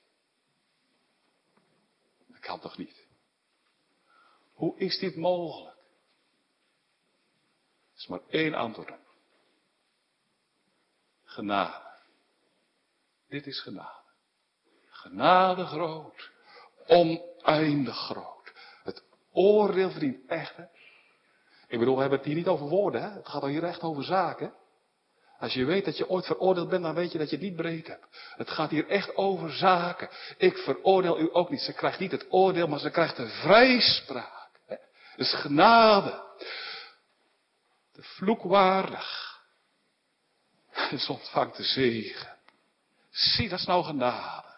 Dat 2.26 2.40
kan 2.40 2.60
toch 2.60 2.76
niet? 2.76 3.06
Hoe 4.52 4.78
is 4.78 4.98
dit 4.98 5.16
mogelijk? 5.16 5.76
Er 7.92 7.96
is 7.96 8.06
maar 8.06 8.20
één 8.28 8.54
antwoord 8.54 8.90
op. 8.90 9.06
Genade. 11.24 11.98
Dit 13.28 13.46
is 13.46 13.60
genade. 13.60 14.02
Genade 14.88 15.66
groot. 15.66 16.30
Oneindig 16.86 17.96
groot. 17.96 18.52
Het 18.82 19.04
oordeel 19.32 19.90
verdient 19.90 20.26
echt. 20.26 20.56
Hè? 20.56 20.64
Ik 21.68 21.78
bedoel, 21.78 21.94
we 21.94 22.00
hebben 22.00 22.18
het 22.18 22.26
hier 22.26 22.36
niet 22.36 22.48
over 22.48 22.68
woorden. 22.68 23.02
Hè? 23.02 23.08
Het 23.08 23.28
gaat 23.28 23.44
hier 23.44 23.64
echt 23.64 23.82
over 23.82 24.04
zaken. 24.04 24.54
Als 25.38 25.52
je 25.52 25.64
weet 25.64 25.84
dat 25.84 25.96
je 25.96 26.08
ooit 26.08 26.26
veroordeeld 26.26 26.68
bent, 26.68 26.82
dan 26.82 26.94
weet 26.94 27.12
je 27.12 27.18
dat 27.18 27.30
je 27.30 27.36
het 27.36 27.44
niet 27.44 27.56
breed 27.56 27.86
hebt. 27.86 28.06
Het 28.36 28.50
gaat 28.50 28.70
hier 28.70 28.88
echt 28.88 29.16
over 29.16 29.52
zaken. 29.52 30.08
Ik 30.36 30.56
veroordeel 30.56 31.20
u 31.20 31.28
ook 31.32 31.50
niet. 31.50 31.60
Ze 31.60 31.72
krijgt 31.72 31.98
niet 31.98 32.10
het 32.10 32.26
oordeel, 32.28 32.68
maar 32.68 32.78
ze 32.78 32.90
krijgt 32.90 33.16
de 33.16 33.28
vrijspraak. 33.28 34.48
Het 34.66 35.26
is 35.26 35.34
genade. 35.34 36.22
De 37.92 38.02
vloekwaardig. 38.02 39.40
Ze 40.98 41.12
ontvangt 41.12 41.56
de 41.56 41.62
zegen. 41.62 42.36
Zie, 43.10 43.48
dat 43.48 43.58
is 43.58 43.66
nou 43.66 43.84
genade. 43.84 44.48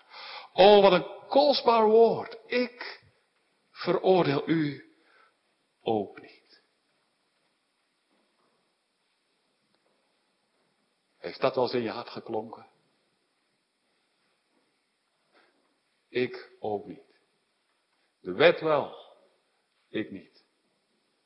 Oh, 0.53 0.83
wat 0.83 0.93
een 0.93 1.07
kostbaar 1.29 1.85
woord. 1.85 2.37
Ik 2.47 3.01
veroordeel 3.71 4.49
u 4.49 4.85
ook 5.83 6.21
niet. 6.21 6.40
Heeft 11.21 11.41
dat 11.41 11.55
wel 11.55 11.65
eens 11.65 11.75
in 11.75 11.83
je 11.83 11.91
hart 11.91 12.09
geklonken? 12.09 12.67
Ik 16.09 16.51
ook 16.59 16.87
niet. 16.87 17.19
De 18.21 18.33
wet 18.33 18.61
wel, 18.61 18.97
ik 19.89 20.11
niet. 20.11 20.45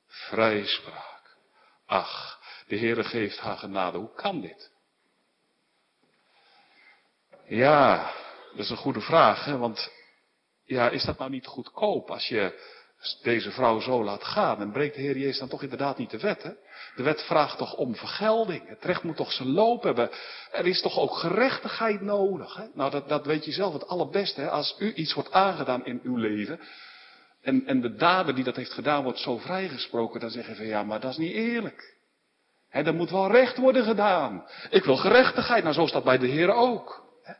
Vrijspraak. 0.06 1.36
Ach, 1.86 2.40
de 2.66 2.78
Heere 2.78 3.04
geeft 3.04 3.38
haar 3.38 3.56
genade. 3.56 3.98
Hoe 3.98 4.14
kan 4.14 4.40
dit? 4.40 4.72
Ja, 7.46 8.14
dat 8.50 8.64
is 8.64 8.70
een 8.70 8.76
goede 8.76 9.00
vraag, 9.00 9.44
hè? 9.44 9.58
want 9.58 9.92
ja, 10.64 10.90
is 10.90 11.04
dat 11.04 11.18
nou 11.18 11.30
niet 11.30 11.46
goedkoop 11.46 12.10
als 12.10 12.28
je 12.28 12.72
deze 13.22 13.50
vrouw 13.50 13.80
zo 13.80 14.04
laat 14.04 14.24
gaan, 14.24 14.60
en 14.60 14.72
breekt 14.72 14.94
de 14.94 15.00
Heer 15.00 15.18
Jezus 15.18 15.38
dan 15.38 15.48
toch 15.48 15.62
inderdaad 15.62 15.98
niet 15.98 16.10
de 16.10 16.18
wet. 16.18 16.42
Hè? 16.42 16.50
De 16.96 17.02
wet 17.02 17.22
vraagt 17.22 17.58
toch 17.58 17.74
om 17.74 17.96
vergelding. 17.96 18.68
Het 18.68 18.84
recht 18.84 19.02
moet 19.02 19.16
toch 19.16 19.32
zijn 19.32 19.50
loop 19.50 19.82
hebben. 19.82 20.10
Er 20.52 20.66
is 20.66 20.80
toch 20.80 20.98
ook 20.98 21.14
gerechtigheid 21.14 22.00
nodig. 22.00 22.56
Hè? 22.56 22.64
Nou, 22.74 22.90
dat, 22.90 23.08
dat 23.08 23.26
weet 23.26 23.44
je 23.44 23.52
zelf 23.52 23.72
het 23.72 23.86
allerbeste. 23.86 24.40
Hè? 24.40 24.50
Als 24.50 24.76
u 24.78 24.94
iets 24.94 25.14
wordt 25.14 25.32
aangedaan 25.32 25.86
in 25.86 26.00
uw 26.02 26.16
leven. 26.16 26.60
En, 27.42 27.66
en 27.66 27.80
de 27.80 27.94
dader 27.94 28.34
die 28.34 28.44
dat 28.44 28.56
heeft 28.56 28.72
gedaan 28.72 29.02
wordt 29.02 29.18
zo 29.18 29.38
vrijgesproken. 29.38 30.20
Dan 30.20 30.30
zeggen 30.30 30.56
van 30.56 30.66
ja, 30.66 30.82
maar 30.82 31.00
dat 31.00 31.10
is 31.10 31.16
niet 31.16 31.34
eerlijk. 31.34 31.96
Hè, 32.68 32.82
er 32.82 32.94
moet 32.94 33.10
wel 33.10 33.30
recht 33.30 33.56
worden 33.56 33.84
gedaan. 33.84 34.46
Ik 34.70 34.84
wil 34.84 34.96
gerechtigheid. 34.96 35.62
Nou, 35.62 35.74
zo 35.74 35.86
staat 35.86 36.04
bij 36.04 36.18
de 36.18 36.26
Heer 36.26 36.52
ook. 36.52 37.04
Hè? 37.22 37.32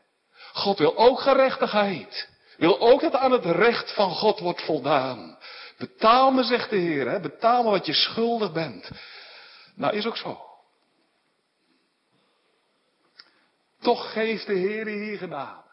God 0.53 0.77
wil 0.77 0.97
ook 0.97 1.19
gerechtigheid. 1.19 2.34
Wil 2.57 2.79
ook 2.79 3.01
dat 3.01 3.13
aan 3.13 3.31
het 3.31 3.45
recht 3.45 3.93
van 3.93 4.11
God 4.11 4.39
wordt 4.39 4.65
voldaan. 4.65 5.37
Betaal 5.77 6.31
me, 6.31 6.43
zegt 6.43 6.69
de 6.69 6.75
Heer, 6.75 7.09
hè? 7.09 7.19
betaal 7.19 7.63
me 7.63 7.69
wat 7.69 7.85
je 7.85 7.93
schuldig 7.93 8.51
bent. 8.51 8.89
Nou, 9.75 9.95
is 9.95 10.05
ook 10.05 10.17
zo. 10.17 10.41
Toch 13.79 14.11
geeft 14.11 14.45
de 14.45 14.53
Heer 14.53 14.87
hier 14.87 15.17
genade. 15.17 15.63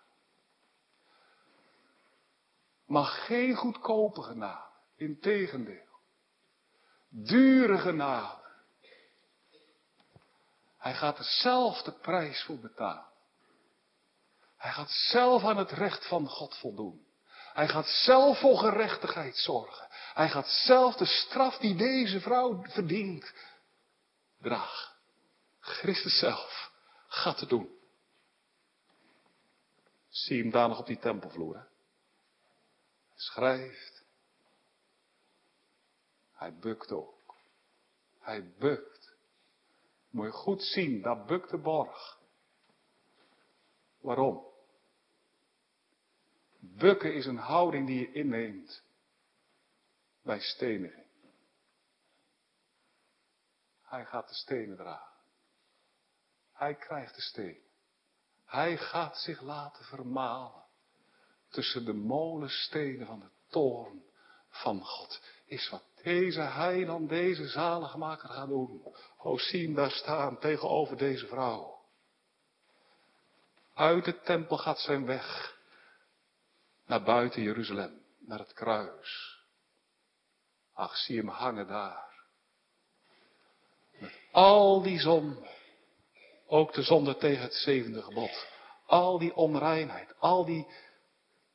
Maar 2.87 3.05
geen 3.05 3.55
goedkope 3.55 4.23
genade. 4.23 4.71
Integendeel. 4.97 5.91
Dure 7.09 7.79
genade. 7.79 8.41
Hij 10.79 10.95
gaat 10.95 11.19
er 11.19 11.25
zelf 11.25 11.83
de 11.83 11.93
prijs 11.93 12.43
voor 12.43 12.59
betalen. 12.59 13.12
Hij 14.63 14.73
gaat 14.73 14.91
zelf 14.91 15.45
aan 15.45 15.57
het 15.57 15.71
recht 15.71 16.07
van 16.07 16.29
God 16.29 16.57
voldoen. 16.57 17.07
Hij 17.53 17.69
gaat 17.69 17.87
zelf 17.87 18.39
voor 18.39 18.59
gerechtigheid 18.59 19.37
zorgen. 19.37 19.87
Hij 19.91 20.29
gaat 20.29 20.49
zelf 20.49 20.97
de 20.97 21.05
straf 21.05 21.59
die 21.59 21.77
deze 21.77 22.21
vrouw 22.21 22.63
verdient 22.63 23.33
dragen. 24.41 24.95
Christus 25.61 26.19
zelf 26.19 26.73
gaat 27.09 27.41
het 27.41 27.49
doen. 27.49 27.79
Zie 30.09 30.43
hem 30.43 30.51
daar 30.51 30.69
nog 30.69 30.79
op 30.79 30.87
die 30.87 30.99
tempelvloer. 30.99 31.55
Hij 31.55 31.67
schrijft. 33.15 34.05
Hij 36.33 36.55
bukt 36.55 36.93
ook. 36.93 37.35
Hij 38.21 38.53
bukt. 38.59 39.15
Moet 40.11 40.27
je 40.27 40.33
goed 40.33 40.63
zien, 40.63 41.03
daar 41.03 41.25
bukt 41.25 41.51
de 41.51 41.59
borg. 41.59 42.19
Waarom? 44.01 44.51
Bukken 46.83 47.15
is 47.15 47.27
een 47.27 47.39
houding 47.39 47.87
die 47.87 48.01
je 48.01 48.13
inneemt 48.13 48.83
bij 50.23 50.41
steniging. 50.41 51.07
Hij 53.83 54.05
gaat 54.05 54.29
de 54.29 54.35
stenen 54.35 54.77
dragen. 54.77 55.13
Hij 56.53 56.75
krijgt 56.75 57.15
de 57.15 57.21
stenen. 57.21 57.63
Hij 58.45 58.77
gaat 58.77 59.17
zich 59.17 59.41
laten 59.41 59.85
vermalen 59.85 60.65
tussen 61.49 61.85
de 61.85 61.93
molenstenen 61.93 63.07
van 63.07 63.21
de 63.21 63.31
toorn 63.49 64.03
van 64.49 64.85
God. 64.85 65.23
Is 65.45 65.69
wat 65.69 65.85
deze 66.03 66.41
heiland, 66.41 67.09
deze 67.09 67.49
zaligmaker 67.49 68.29
gaat 68.29 68.49
doen. 68.49 68.95
O, 69.19 69.39
zie 69.39 69.75
daar 69.75 69.91
staan 69.91 70.39
tegenover 70.39 70.97
deze 70.97 71.27
vrouw. 71.27 71.85
Uit 73.75 74.05
de 74.05 74.21
tempel 74.21 74.59
gaat 74.59 74.79
zijn 74.79 75.07
weg 75.07 75.52
naar 76.93 77.03
buiten 77.03 77.43
Jeruzalem, 77.43 78.03
naar 78.19 78.39
het 78.39 78.53
kruis. 78.53 79.41
Ach, 80.75 80.97
zie 80.97 81.19
hem 81.19 81.29
hangen 81.29 81.67
daar. 81.67 82.25
Met 83.99 84.19
al 84.33 84.83
die 84.83 85.01
zonde, 85.01 85.49
ook 86.47 86.73
de 86.73 86.83
zonde 86.83 87.17
tegen 87.17 87.43
het 87.43 87.55
zevende 87.55 88.03
gebod. 88.03 88.47
Al 88.87 89.19
die 89.19 89.35
onreinheid, 89.35 90.15
al 90.19 90.45
die 90.45 90.67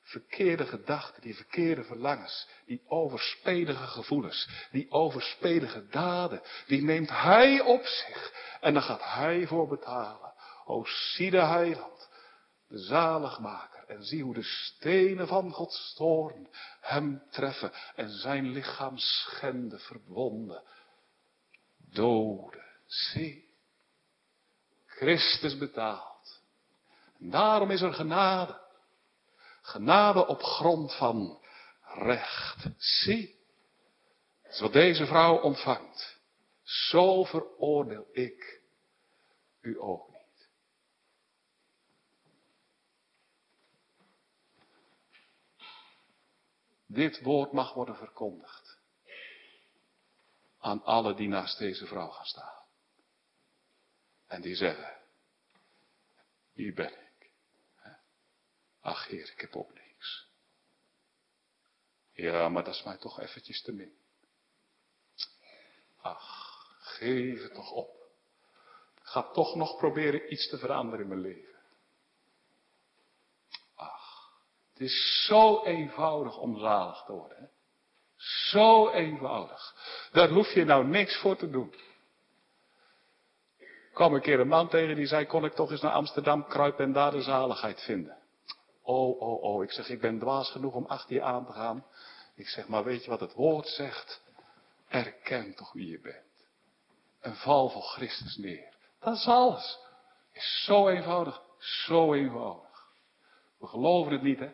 verkeerde 0.02 0.66
gedachten, 0.66 1.22
die 1.22 1.36
verkeerde 1.36 1.84
verlangens, 1.84 2.48
die 2.66 2.84
overspelige 2.88 3.88
gevoelens, 3.88 4.50
die 4.72 4.92
overspelige 4.92 5.88
daden, 5.88 6.42
die 6.68 6.84
neemt 6.84 7.10
Hij 7.10 7.62
op 7.62 7.86
zich 7.86 8.34
en 8.62 8.74
dan 8.74 8.84
gaat 8.84 9.04
Hij 9.04 9.48
voor 9.48 9.68
betalen. 9.68 10.34
O, 10.66 10.86
zie 10.86 11.32
de 11.32 11.44
heiland, 11.44 12.10
de 12.68 12.78
zaligmaker, 12.78 13.77
en 13.88 14.04
zie 14.04 14.24
hoe 14.24 14.34
de 14.34 14.44
stenen 14.44 15.28
van 15.28 15.52
Gods 15.52 15.94
toorn 15.94 16.48
hem 16.82 17.24
treffen 17.30 17.72
en 17.96 18.10
zijn 18.10 18.52
lichaam 18.52 18.98
schenden, 18.98 19.80
verwonden, 19.80 20.64
doden. 21.78 22.66
Zie, 22.86 23.56
Christus 24.86 25.58
betaalt. 25.58 26.42
En 27.20 27.30
daarom 27.30 27.72
is 27.72 27.82
er 27.82 27.94
genade. 27.94 28.66
Genade 29.62 30.28
op 30.28 30.44
grond 30.44 30.96
van 30.96 31.42
recht. 31.82 32.66
Zie, 32.78 33.40
wat 34.60 34.74
deze 34.74 35.06
vrouw 35.06 35.38
ontvangt. 35.38 36.20
Zo 36.64 37.24
veroordeel 37.24 38.08
ik 38.12 38.62
u 39.62 39.82
ook 39.82 40.17
Dit 46.88 47.22
woord 47.22 47.52
mag 47.52 47.74
worden 47.74 47.96
verkondigd 47.96 48.80
aan 50.60 50.84
alle 50.84 51.14
die 51.14 51.28
naast 51.28 51.58
deze 51.58 51.86
vrouw 51.86 52.10
gaan 52.10 52.26
staan. 52.26 52.64
En 54.28 54.42
die 54.42 54.56
zeggen, 54.56 54.98
hier 56.54 56.74
ben 56.74 56.92
ik. 56.92 57.32
Ach 58.80 59.08
Heer, 59.08 59.32
ik 59.32 59.42
heb 59.42 59.56
ook 59.56 59.74
niks. 59.74 60.28
Ja, 62.12 62.50
maar 62.50 62.64
dat 62.64 62.76
is 62.76 62.84
mij 62.84 62.98
toch 62.98 63.20
eventjes 63.20 63.62
te 63.62 63.72
min. 63.72 63.98
Ach, 65.98 66.78
geef 66.80 67.42
het 67.42 67.54
toch 67.54 67.72
op. 67.72 67.96
Ik 68.96 69.04
ga 69.14 69.32
toch 69.32 69.56
nog 69.56 69.78
proberen 69.78 70.34
iets 70.34 70.50
te 70.50 70.58
veranderen 70.58 71.02
in 71.02 71.08
mijn 71.08 71.22
leven. 71.22 71.60
Ach, 73.76 74.32
het 74.78 74.88
is 74.88 75.26
zo 75.26 75.64
eenvoudig 75.64 76.38
om 76.38 76.60
zalig 76.60 77.04
te 77.06 77.12
worden. 77.12 77.50
Zo 78.50 78.90
eenvoudig. 78.90 79.76
Daar 80.12 80.30
hoef 80.30 80.54
je 80.54 80.66
nou 80.66 80.86
niks 80.88 81.18
voor 81.18 81.36
te 81.36 81.50
doen. 81.50 81.74
Ik 83.58 83.94
kwam 83.94 84.14
een 84.14 84.22
keer 84.22 84.40
een 84.40 84.48
man 84.48 84.70
tegen 84.70 84.96
die 84.96 85.06
zei, 85.06 85.26
kon 85.26 85.46
ik 85.46 85.54
toch 85.54 85.72
eens 85.72 85.82
naar 85.82 85.92
Amsterdam 85.92 86.48
kruipen 86.48 86.86
en 86.86 86.94
daar 86.94 87.12
de 87.12 87.22
zaligheid 87.22 87.82
vinden. 87.82 88.18
Oh, 88.82 89.22
oh, 89.22 89.44
oh. 89.44 89.64
Ik 89.64 89.72
zeg, 89.72 89.90
ik 89.90 90.02
ben 90.02 90.20
dwaas 90.20 90.52
genoeg 90.52 90.74
om 90.74 90.86
achter 90.86 91.16
je 91.16 91.22
aan 91.22 91.46
te 91.46 91.52
gaan. 91.52 91.86
Ik 92.36 92.48
zeg, 92.48 92.68
maar 92.68 92.84
weet 92.84 93.04
je 93.04 93.10
wat 93.10 93.20
het 93.20 93.34
woord 93.34 93.68
zegt? 93.68 94.22
Erken 94.88 95.56
toch 95.56 95.74
wie 95.74 95.92
je 95.92 96.00
bent. 96.00 96.48
En 97.20 97.36
val 97.36 97.70
voor 97.70 97.84
Christus 97.84 98.38
neer. 98.38 98.74
Dat 99.00 99.16
is 99.16 99.28
alles. 99.28 99.80
Is 100.34 100.64
zo 100.66 100.88
eenvoudig. 100.88 101.42
Zo 101.58 102.14
eenvoudig. 102.14 102.68
We 103.60 103.68
geloven 103.68 104.12
het 104.12 104.22
niet, 104.22 104.40
hè? 104.40 104.52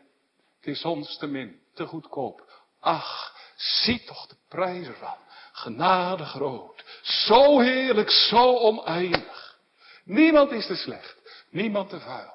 Het 0.63 0.75
is 0.75 0.85
ons 0.85 1.17
te 1.17 1.27
min, 1.27 1.61
te 1.73 1.85
goedkoop. 1.85 2.63
Ach, 2.79 3.35
zie 3.55 4.03
toch 4.03 4.27
de 4.27 4.35
prijs 4.47 4.87
ervan. 4.87 5.17
Genade 5.51 6.25
groot. 6.25 6.85
Zo 7.01 7.59
heerlijk, 7.59 8.09
zo 8.09 8.57
oneindig. 8.57 9.59
Niemand 10.03 10.51
is 10.51 10.67
te 10.67 10.75
slecht. 10.75 11.17
Niemand 11.49 11.89
te 11.89 11.99
vuil. 11.99 12.33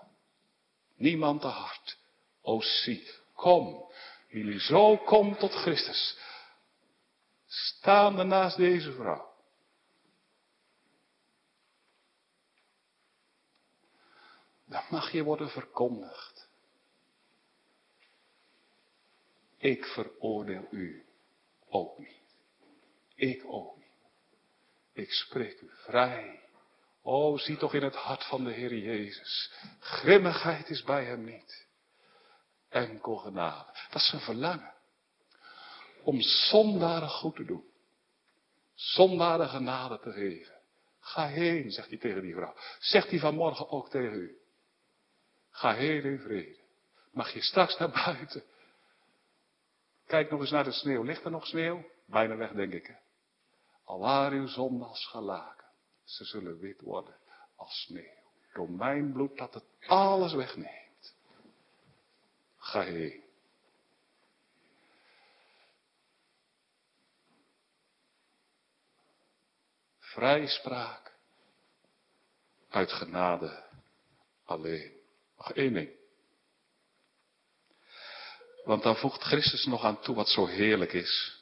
Niemand 0.96 1.40
te 1.40 1.46
hard. 1.46 1.98
O 2.42 2.60
zie, 2.60 3.10
kom, 3.34 3.92
jullie 4.28 4.60
zo 4.60 4.96
komt 4.96 5.38
tot 5.38 5.54
Christus. 5.54 6.18
Staande 7.46 8.22
naast 8.22 8.56
deze 8.56 8.92
vrouw. 8.92 9.34
Dan 14.66 14.82
mag 14.90 15.12
je 15.12 15.22
worden 15.22 15.50
verkondigd. 15.50 16.37
Ik 19.58 19.84
veroordeel 19.84 20.66
u 20.70 21.06
ook 21.68 21.98
niet. 21.98 22.36
Ik 23.14 23.42
ook 23.46 23.76
niet. 23.76 23.86
Ik 24.92 25.12
spreek 25.12 25.60
u 25.60 25.70
vrij. 25.72 26.40
O, 27.02 27.36
zie 27.36 27.56
toch 27.56 27.74
in 27.74 27.82
het 27.82 27.94
hart 27.94 28.24
van 28.24 28.44
de 28.44 28.52
Heer 28.52 28.74
Jezus. 28.74 29.52
Grimmigheid 29.80 30.70
is 30.70 30.82
bij 30.82 31.04
hem 31.04 31.24
niet. 31.24 31.66
Enkel 32.68 33.16
genade. 33.16 33.72
Dat 33.90 34.00
is 34.00 34.08
zijn 34.08 34.22
verlangen. 34.22 34.74
Om 36.02 36.20
zondaren 36.20 37.08
goed 37.08 37.36
te 37.36 37.44
doen. 37.44 37.64
Zondaren 38.74 39.48
genade 39.48 40.00
te 40.00 40.12
geven. 40.12 40.56
Ga 41.00 41.26
heen, 41.26 41.70
zegt 41.70 41.88
hij 41.88 41.98
tegen 41.98 42.22
die 42.22 42.34
vrouw. 42.34 42.54
Zegt 42.78 43.10
hij 43.10 43.18
vanmorgen 43.18 43.68
ook 43.68 43.90
tegen 43.90 44.14
u. 44.14 44.38
Ga 45.50 45.74
heen 45.74 46.02
in 46.02 46.18
vrede. 46.18 46.58
Mag 47.12 47.32
je 47.32 47.42
straks 47.42 47.78
naar 47.78 47.90
buiten. 48.04 48.42
Kijk 50.08 50.30
nog 50.30 50.40
eens 50.40 50.50
naar 50.50 50.64
de 50.64 50.72
sneeuw. 50.72 51.02
Ligt 51.02 51.24
er 51.24 51.30
nog 51.30 51.46
sneeuw? 51.46 51.90
Bijna 52.06 52.36
weg, 52.36 52.52
denk 52.52 52.72
ik. 52.72 52.96
Al 53.84 53.98
waren 53.98 54.38
uw 54.38 54.46
zonden 54.46 54.88
als 54.88 55.06
gelaken. 55.06 55.66
Ze 56.04 56.24
zullen 56.24 56.58
wit 56.58 56.80
worden 56.80 57.16
als 57.56 57.82
sneeuw. 57.82 58.16
Door 58.52 58.70
mijn 58.70 59.12
bloed 59.12 59.38
dat 59.38 59.54
het 59.54 59.64
alles 59.86 60.32
wegneemt. 60.32 61.16
Ga 62.56 62.80
heen. 62.80 63.22
Vrijspraak 69.98 71.16
uit 72.68 72.92
genade 72.92 73.64
alleen. 74.44 74.92
Nog 75.36 75.52
één 75.52 75.72
ding. 75.72 75.97
Want 78.68 78.82
dan 78.82 78.96
voegt 78.96 79.22
Christus 79.22 79.64
nog 79.64 79.84
aan 79.84 80.00
toe 80.00 80.14
wat 80.14 80.28
zo 80.28 80.46
heerlijk 80.46 80.92
is. 80.92 81.40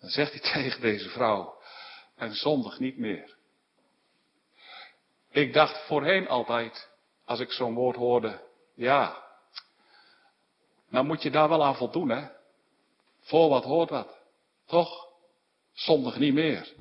Dan 0.00 0.10
zegt 0.10 0.32
hij 0.32 0.40
tegen 0.52 0.80
deze 0.80 1.08
vrouw, 1.08 1.60
en 2.16 2.34
zondig 2.34 2.78
niet 2.78 2.98
meer. 2.98 3.36
Ik 5.30 5.52
dacht 5.52 5.86
voorheen 5.86 6.28
altijd, 6.28 6.88
als 7.24 7.40
ik 7.40 7.52
zo'n 7.52 7.74
woord 7.74 7.96
hoorde, 7.96 8.40
ja, 8.74 9.24
nou 10.88 11.06
moet 11.06 11.22
je 11.22 11.30
daar 11.30 11.48
wel 11.48 11.64
aan 11.64 11.76
voldoen, 11.76 12.08
hè. 12.08 12.28
Voor 13.20 13.48
wat 13.48 13.64
hoort 13.64 13.90
wat. 13.90 14.18
Toch? 14.66 15.06
Zondig 15.72 16.18
niet 16.18 16.34
meer. 16.34 16.72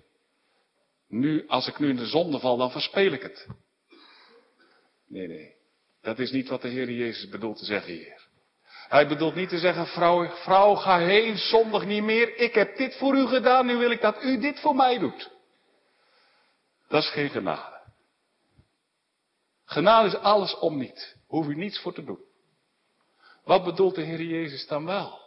Nu, 1.08 1.48
als 1.48 1.68
ik 1.68 1.80
nu 1.80 1.90
in 1.90 1.96
de 1.96 2.08
zonde 2.08 2.40
val, 2.40 2.58
dan 2.58 2.72
verspeel 2.72 3.12
ik 3.12 3.22
het. 3.22 3.48
Nee, 5.08 5.28
nee. 5.28 5.56
Dat 6.02 6.20
is 6.20 6.32
niet 6.32 6.48
wat 6.48 6.62
de 6.62 6.68
Heer 6.68 6.92
Jezus 6.92 7.30
bedoelt 7.30 7.58
te 7.58 7.66
zeggen 7.66 7.94
hier. 7.94 8.29
Hij 8.90 9.08
bedoelt 9.08 9.36
niet 9.36 9.50
te 9.50 9.60
zeggen, 9.60 9.88
vrouw, 9.88 10.30
vrouw, 10.30 10.76
ga 10.76 11.00
heen, 11.00 11.38
zondig 11.38 11.86
niet 11.86 12.04
meer. 12.04 12.36
Ik 12.38 12.54
heb 12.54 12.78
dit 12.78 12.96
voor 12.96 13.16
u 13.16 13.28
gedaan, 13.28 13.66
nu 13.66 13.78
wil 13.78 13.92
ik 13.92 14.02
dat 14.02 14.24
u 14.24 14.40
dit 14.40 14.60
voor 14.60 14.76
mij 14.76 14.98
doet. 14.98 15.30
Dat 16.88 17.04
is 17.04 17.10
geen 17.10 17.30
genade. 17.30 17.80
Genade 19.66 20.08
is 20.08 20.16
alles 20.16 20.60
om 20.60 20.78
niet. 20.78 21.16
Hoef 21.28 21.48
u 21.48 21.56
niets 21.56 21.80
voor 21.80 21.94
te 21.94 22.04
doen. 22.04 22.20
Wat 23.44 23.64
bedoelt 23.64 23.96
de 23.96 24.02
Heer 24.02 24.22
Jezus 24.22 24.68
dan 24.68 24.86
wel? 24.86 25.20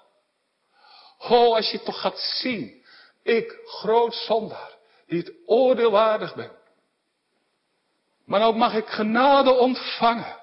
Oh, 1.18 1.54
als 1.54 1.70
je 1.70 1.82
toch 1.82 2.00
gaat 2.00 2.18
zien, 2.18 2.84
ik, 3.22 3.58
groot 3.64 4.14
zondaar, 4.14 4.76
die 5.06 5.18
het 5.18 5.32
oordeelwaardig 5.46 6.34
ben. 6.34 6.52
Maar 8.24 8.46
ook 8.46 8.56
mag 8.56 8.74
ik 8.74 8.86
genade 8.86 9.50
ontvangen. 9.50 10.41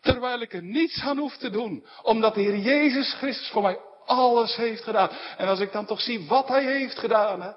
Terwijl 0.00 0.40
ik 0.40 0.52
er 0.52 0.62
niets 0.62 1.00
aan 1.00 1.18
hoef 1.18 1.36
te 1.36 1.50
doen. 1.50 1.86
Omdat 2.02 2.34
de 2.34 2.40
Heer 2.40 2.58
Jezus 2.58 3.14
Christus 3.14 3.48
voor 3.48 3.62
mij 3.62 3.78
alles 4.04 4.56
heeft 4.56 4.82
gedaan. 4.82 5.10
En 5.36 5.48
als 5.48 5.60
ik 5.60 5.72
dan 5.72 5.86
toch 5.86 6.00
zie 6.00 6.26
wat 6.26 6.48
Hij 6.48 6.64
heeft 6.64 6.98
gedaan, 6.98 7.42
hè, 7.42 7.52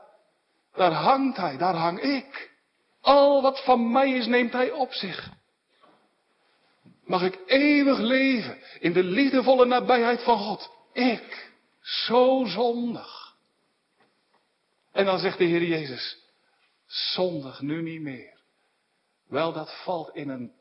daar 0.73 0.91
hangt 0.91 1.37
Hij, 1.37 1.57
daar 1.57 1.75
hang 1.75 2.01
ik. 2.01 2.51
Al 3.01 3.41
wat 3.41 3.63
van 3.63 3.91
mij 3.91 4.11
is, 4.11 4.25
neemt 4.25 4.53
Hij 4.53 4.71
op 4.71 4.93
zich. 4.93 5.29
Mag 7.05 7.23
ik 7.23 7.39
eeuwig 7.45 7.97
leven 7.97 8.57
in 8.79 8.93
de 8.93 9.03
liefdevolle 9.03 9.65
nabijheid 9.65 10.23
van 10.23 10.37
God. 10.37 10.71
Ik, 10.93 11.51
zo 11.81 12.45
zondig. 12.45 13.35
En 14.91 15.05
dan 15.05 15.19
zegt 15.19 15.37
de 15.37 15.43
Heer 15.43 15.63
Jezus, 15.63 16.17
zondig 16.85 17.61
nu 17.61 17.81
niet 17.81 18.01
meer. 18.01 18.39
Wel, 19.27 19.53
dat 19.53 19.81
valt 19.83 20.15
in 20.15 20.29
een 20.29 20.51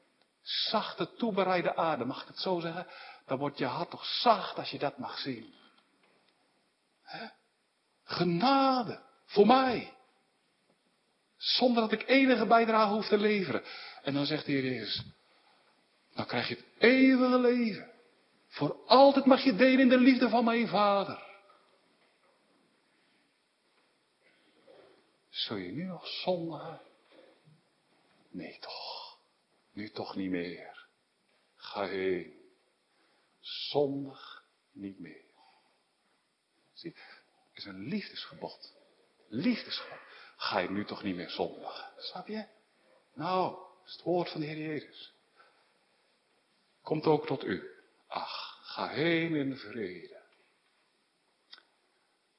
zachte, 0.50 1.14
toebereide 1.14 1.76
aarde, 1.76 2.04
mag 2.04 2.22
ik 2.22 2.28
het 2.28 2.38
zo 2.38 2.60
zeggen? 2.60 2.86
Dan 3.26 3.38
wordt 3.38 3.58
je 3.58 3.64
hart 3.64 3.90
toch 3.90 4.04
zacht 4.04 4.56
als 4.56 4.70
je 4.70 4.78
dat 4.78 4.98
mag 4.98 5.18
zien. 5.18 5.54
He? 7.02 7.26
Genade 8.04 9.02
voor 9.26 9.46
mij. 9.46 9.94
Zonder 11.36 11.82
dat 11.82 11.92
ik 11.92 12.08
enige 12.08 12.46
bijdrage 12.46 12.92
hoef 12.92 13.08
te 13.08 13.18
leveren. 13.18 13.62
En 14.02 14.14
dan 14.14 14.26
zegt 14.26 14.46
de 14.46 14.52
Heer 14.52 14.64
Jezus, 14.64 15.02
dan 16.14 16.26
krijg 16.26 16.48
je 16.48 16.54
het 16.54 16.64
eeuwige 16.78 17.38
leven. 17.38 17.90
Voor 18.48 18.76
altijd 18.86 19.24
mag 19.24 19.44
je 19.44 19.56
delen 19.56 19.80
in 19.80 19.88
de 19.88 19.98
liefde 19.98 20.28
van 20.28 20.44
mijn 20.44 20.68
vader. 20.68 21.28
Zul 25.30 25.56
je 25.56 25.72
nu 25.72 25.84
nog 25.84 26.06
zondigen? 26.06 26.80
Nee 28.30 28.58
toch. 28.58 28.89
Nu 29.80 29.90
toch 29.90 30.16
niet 30.16 30.30
meer. 30.30 30.86
Ga 31.56 31.86
heen. 31.86 32.52
Zondig 33.40 34.44
niet 34.72 34.98
meer. 34.98 35.24
Zie, 36.72 36.94
het 37.48 37.58
is 37.58 37.64
een 37.64 37.80
liefdesgebod. 37.80 38.74
Liefdesgebod. 39.28 39.98
Ga 40.36 40.58
je 40.58 40.70
nu 40.70 40.84
toch 40.84 41.02
niet 41.02 41.16
meer 41.16 41.30
zondigen. 41.30 41.92
Snap 41.96 42.26
je? 42.26 42.46
Nou, 43.14 43.58
is 43.84 43.92
het 43.92 44.02
woord 44.02 44.30
van 44.30 44.40
de 44.40 44.46
Heer 44.46 44.66
Jezus. 44.66 45.14
Komt 46.82 47.06
ook 47.06 47.26
tot 47.26 47.44
u. 47.44 47.70
Ach, 48.06 48.60
ga 48.62 48.88
heen 48.88 49.34
in 49.34 49.56
vrede. 49.56 50.22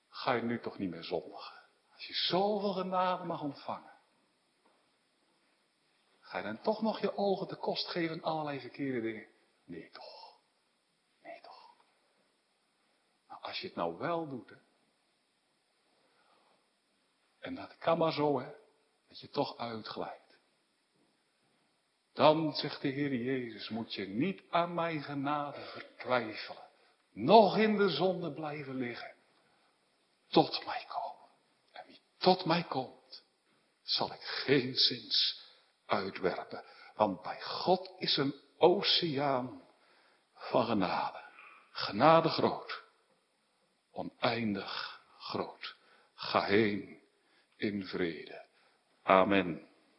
Ga 0.10 0.34
je 0.34 0.42
nu 0.42 0.60
toch 0.60 0.78
niet 0.78 0.90
meer 0.90 1.04
zondigen. 1.04 1.62
Als 1.94 2.08
je 2.08 2.14
zoveel 2.14 2.74
genade 2.74 3.24
mag 3.24 3.42
ontvangen. 3.42 3.91
Ga 6.32 6.38
je 6.38 6.44
dan 6.44 6.62
toch 6.62 6.82
nog 6.82 7.00
je 7.00 7.18
ogen 7.18 7.48
te 7.48 7.56
kost 7.56 7.88
geven 7.88 8.16
aan 8.16 8.24
allerlei 8.24 8.60
verkeerde 8.60 9.02
dingen? 9.02 9.28
Nee 9.66 9.90
toch. 9.90 10.40
Nee 11.24 11.42
toch. 11.42 11.76
Maar 13.28 13.38
als 13.38 13.60
je 13.60 13.68
het 13.68 13.76
nou 13.76 13.98
wel 13.98 14.30
doet. 14.30 14.54
En 17.40 17.56
dat 17.56 17.78
kan 17.78 17.98
maar 17.98 18.12
zo, 18.12 18.40
hè. 18.40 18.52
Dat 19.08 19.20
je 19.20 19.30
toch 19.30 19.58
uitglijdt. 19.58 20.38
Dan, 22.14 22.54
zegt 22.54 22.82
de 22.82 22.88
Heer 22.88 23.16
Jezus, 23.16 23.70
moet 23.70 23.94
je 23.94 24.08
niet 24.08 24.42
aan 24.50 24.74
mijn 24.74 25.04
genade 25.04 25.62
vertwijfelen. 25.62 26.68
Nog 27.12 27.58
in 27.58 27.78
de 27.78 27.90
zonde 27.90 28.34
blijven 28.34 28.76
liggen. 28.76 29.16
Tot 30.28 30.66
mij 30.66 30.86
komen. 30.88 31.30
En 31.72 31.86
wie 31.88 32.02
tot 32.18 32.46
mij 32.46 32.64
komt, 32.64 33.24
zal 33.82 34.14
ik 34.14 34.22
geen 34.22 34.76
zins 34.76 35.41
uitwerpen. 35.92 36.64
Want 36.96 37.22
bij 37.22 37.42
God 37.42 37.94
is 37.98 38.18
een 38.18 38.36
oceaan 38.58 39.62
van 40.36 40.66
genade. 40.66 41.24
Genade 41.72 42.30
groot. 42.30 42.84
Oneindig 43.92 45.02
groot. 45.18 45.76
Ga 46.16 46.42
heen 46.44 47.00
in 47.58 47.86
vrede. 47.86 48.46
Amen. 49.04 49.71